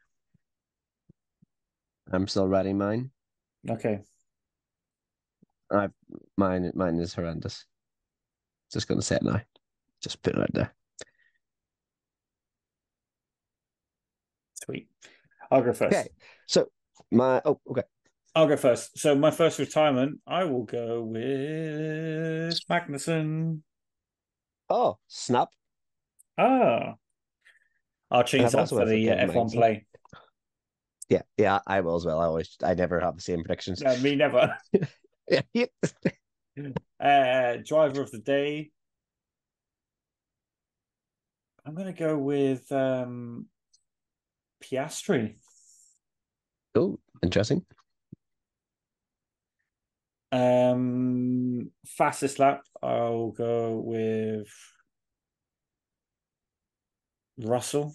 [2.12, 3.12] I'm still writing mine.
[3.70, 4.00] Okay.
[5.72, 5.90] I
[6.38, 7.66] Mine mine is horrendous.
[8.74, 9.42] Just gonna say it now.
[10.02, 10.74] Just put it out there.
[14.56, 14.88] Sweet.
[15.52, 15.96] I'll go first.
[15.96, 16.08] Okay.
[16.48, 16.72] So
[17.12, 17.84] my oh okay.
[18.36, 18.98] I'll go first.
[18.98, 23.62] So my first retirement, I will go with Magnussen.
[24.70, 25.50] Oh, snap.
[26.38, 26.94] Ah.
[28.12, 29.54] I'll change that for the uh, F1 Magnussen.
[29.54, 29.86] play.
[31.10, 32.20] Yeah, yeah, I will as well.
[32.20, 33.82] I always I never have the same predictions.
[33.82, 34.56] No, me never.
[35.54, 35.66] Yeah.
[37.00, 38.72] Uh, driver of the day.
[41.66, 43.46] I'm going to go with um,
[44.62, 45.36] Piastri.
[46.76, 47.66] oh, interesting.
[50.32, 54.48] Um, fastest lap, I'll go with
[57.38, 57.94] Russell.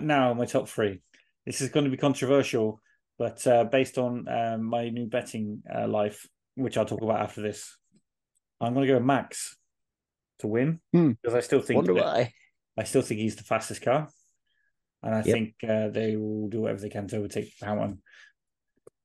[0.00, 1.00] Now my top three.
[1.46, 2.80] This is going to be controversial,
[3.18, 7.42] but uh, based on um, my new betting uh, life, which I'll talk about after
[7.42, 7.76] this,
[8.60, 9.56] I'm going to go Max
[10.38, 11.12] to win Hmm.
[11.20, 12.32] because I still think Wonder why.
[12.78, 14.08] I still think he's the fastest car,
[15.02, 15.24] and I Yep.
[15.24, 18.02] think uh, they will do whatever they can to overtake Hamilton.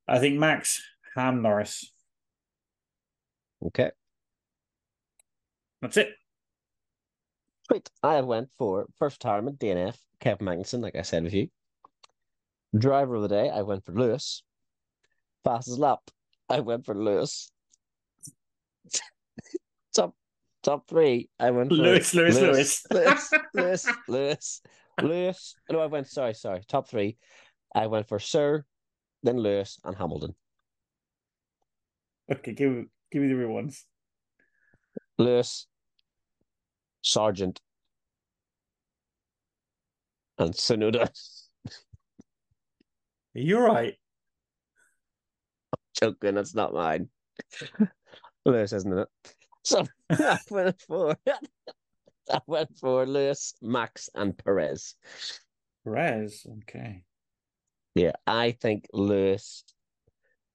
[0.07, 0.81] I think Max
[1.15, 1.91] Ham Norris.
[3.65, 3.91] Okay.
[5.81, 6.09] That's it.
[7.67, 7.89] Sweet.
[8.01, 11.49] I went for first retirement, DNF, Kevin Magnussen, like I said with you.
[12.77, 14.43] Driver of the day, I went for Lewis.
[15.43, 15.99] Fastest lap,
[16.49, 17.51] I went for Lewis.
[19.95, 20.15] top
[20.63, 22.85] top three, I went for Lewis, Lewis, Lewis.
[22.91, 24.61] Lewis, Lewis, Lewis, Lewis.
[25.01, 26.07] No, I went.
[26.07, 26.61] Sorry, sorry.
[26.67, 27.17] Top three,
[27.75, 28.65] I went for Sir,
[29.23, 30.35] then Lewis and Hamilton.
[32.31, 33.85] Okay, give give me the real ones.
[35.17, 35.67] Lewis,
[37.03, 37.59] Sargeant,
[40.37, 41.09] and Tsunoda.
[43.33, 43.95] You're right.
[45.99, 47.09] Joking, that's not mine.
[48.45, 49.07] Lewis, isn't it?
[49.63, 51.15] So I went for
[52.31, 54.95] I went for Lewis, Max, and Perez.
[55.83, 56.45] Perez.
[56.63, 57.03] Okay.
[57.95, 59.63] Yeah, I think Lewis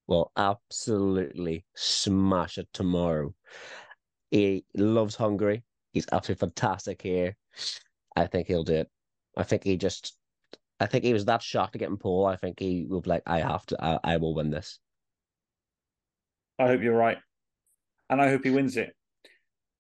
[0.07, 3.35] will absolutely smash it tomorrow.
[4.31, 5.65] He loves Hungary.
[5.93, 7.37] He's absolutely fantastic here.
[8.17, 8.91] I think he'll do it.
[9.37, 10.17] I think he just
[10.81, 12.27] I think he was that shocked to get in pole.
[12.27, 14.79] I think he will be like, I have to I, I will win this.
[16.59, 17.19] I hope you're right,
[18.11, 18.95] and I hope he wins it.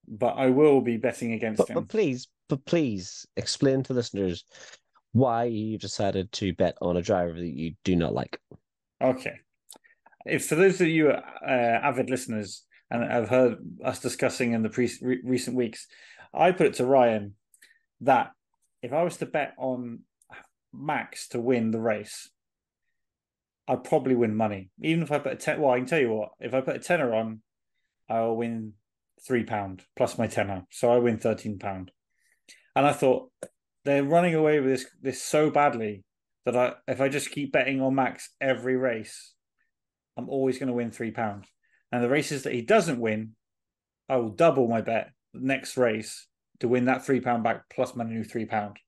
[0.09, 1.75] But I will be betting against But, him.
[1.75, 4.45] but please, but please explain to listeners
[5.13, 8.39] why you decided to bet on a driver that you do not like.
[9.01, 9.41] Okay.
[10.25, 14.71] If for those of you uh, avid listeners and have heard us discussing in the
[14.71, 15.87] pre- re- recent weeks,
[16.33, 17.35] I put it to Ryan
[18.03, 18.31] that
[18.83, 20.01] if I was to bet on
[20.73, 22.31] Max to win the race,
[23.69, 24.71] I'd probably win money.
[24.83, 26.77] Even if I put a ten, well, I can tell you what, if I put
[26.77, 27.43] a tenner on,
[28.09, 28.73] I'll win
[29.27, 31.91] three pound plus my tenner, so I win thirteen pound.
[32.75, 33.31] And I thought
[33.85, 36.05] they're running away with this this so badly
[36.45, 39.35] that I if I just keep betting on Max every race,
[40.17, 41.47] I'm always going to win three pound.
[41.91, 43.33] And the races that he doesn't win,
[44.09, 46.27] I will double my bet next race
[46.61, 48.79] to win that three pound back plus my new three pound.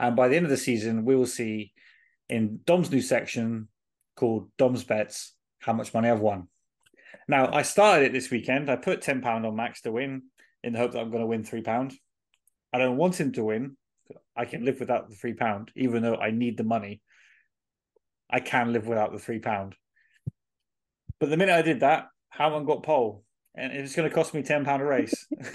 [0.00, 1.72] And by the end of the season, we will see
[2.28, 3.68] in Dom's new section
[4.16, 6.48] called Dom's Bets how much money I've won.
[7.28, 8.70] Now, I started it this weekend.
[8.70, 10.22] I put £10 on Max to win
[10.62, 11.94] in the hope that I'm going to win £3.
[12.72, 13.76] I don't want him to win.
[14.36, 17.00] I can live without the £3, even though I need the money.
[18.30, 19.72] I can live without the £3.
[21.20, 23.24] But the minute I did that, Hamilton got pole.
[23.54, 25.26] And it's going to cost me £10 a race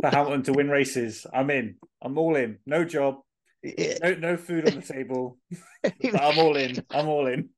[0.00, 1.26] for Hamilton to win races.
[1.32, 1.76] I'm in.
[2.02, 2.58] I'm all in.
[2.66, 3.16] No job,
[3.64, 5.38] no, no food on the table.
[5.84, 6.84] I'm all in.
[6.90, 7.50] I'm all in.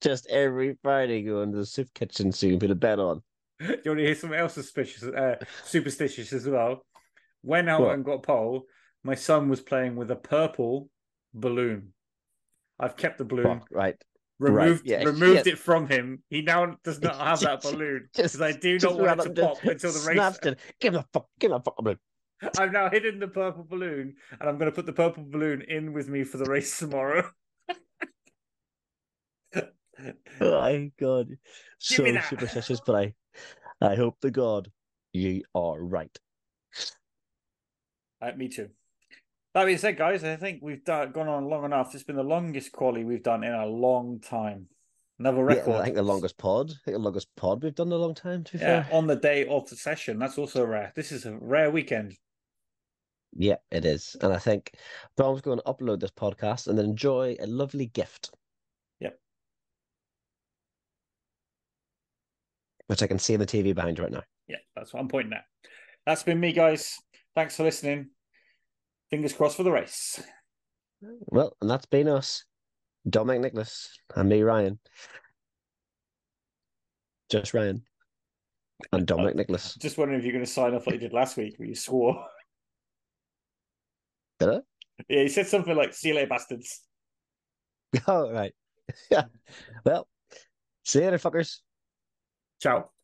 [0.00, 3.22] Just every Friday going to the soup kitchen soon, put a bet on.
[3.60, 6.84] Do you want to hear something else suspicious, uh, superstitious as well?
[7.42, 8.64] went When Hamilton got pole,
[9.02, 10.88] my son was playing with a purple
[11.34, 11.92] balloon.
[12.78, 13.96] I've kept the balloon, Fuck, right.
[14.38, 15.46] removed yeah, removed shit.
[15.54, 16.22] it from him.
[16.30, 19.64] He now does not have that balloon because I do not want it to pop
[19.64, 20.38] until the race.
[20.44, 20.58] it.
[20.80, 21.26] Give him a fuck.
[21.40, 21.98] Give him a fucking balloon.
[22.58, 25.92] I've now hidden the purple balloon, and I'm going to put the purple balloon in
[25.92, 27.28] with me for the race tomorrow.
[29.98, 30.12] Oh
[30.60, 31.28] my god,
[31.78, 32.80] so superstitious.
[32.84, 33.14] But I,
[33.80, 34.70] I hope to God
[35.12, 36.16] you are right.
[38.20, 38.68] Uh, me too.
[39.54, 41.94] That being said, guys, I think we've done, gone on long enough.
[41.94, 44.66] It's been the longest quali we've done in a long time.
[45.18, 45.74] Another Yeah, record.
[45.76, 46.70] I think the longest pod.
[46.70, 48.44] I think the longest pod we've done in a long time.
[48.44, 50.18] To be Yeah, fair, on the day of the session.
[50.18, 50.92] That's also rare.
[50.94, 52.14] This is a rare weekend.
[53.32, 54.16] yeah, it is.
[54.20, 54.74] And I think
[55.16, 58.30] Dom's going to upload this podcast and then enjoy a lovely gift.
[62.88, 64.22] Which I can see in the TV behind you right now.
[64.48, 65.44] Yeah, that's what I'm pointing at.
[66.06, 66.96] That's been me, guys.
[67.34, 68.08] Thanks for listening.
[69.10, 70.20] Fingers crossed for the race.
[71.26, 72.44] Well, and that's been us,
[73.08, 74.78] Dominic Nicholas and me, Ryan.
[77.30, 77.82] Just Ryan
[78.92, 79.74] and Dominic Nicholas.
[79.74, 81.74] Just wondering if you're going to sign off like you did last week, where you
[81.74, 82.24] swore.
[84.40, 84.60] Did I?
[85.08, 86.82] Yeah, you said something like "See you later, bastards."
[88.06, 88.54] Oh, right.
[89.10, 89.24] Yeah.
[89.84, 90.08] Well,
[90.84, 91.58] see you later, fuckers.
[92.58, 92.97] Ciao.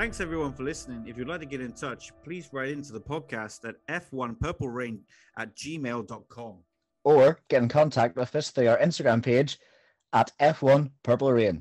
[0.00, 1.06] Thanks everyone for listening.
[1.06, 5.00] If you'd like to get in touch, please write into the podcast at f1purplerain
[5.36, 6.56] at gmail.com.
[7.04, 9.58] Or get in contact with us through our Instagram page
[10.14, 11.60] at F1 Purple Rain.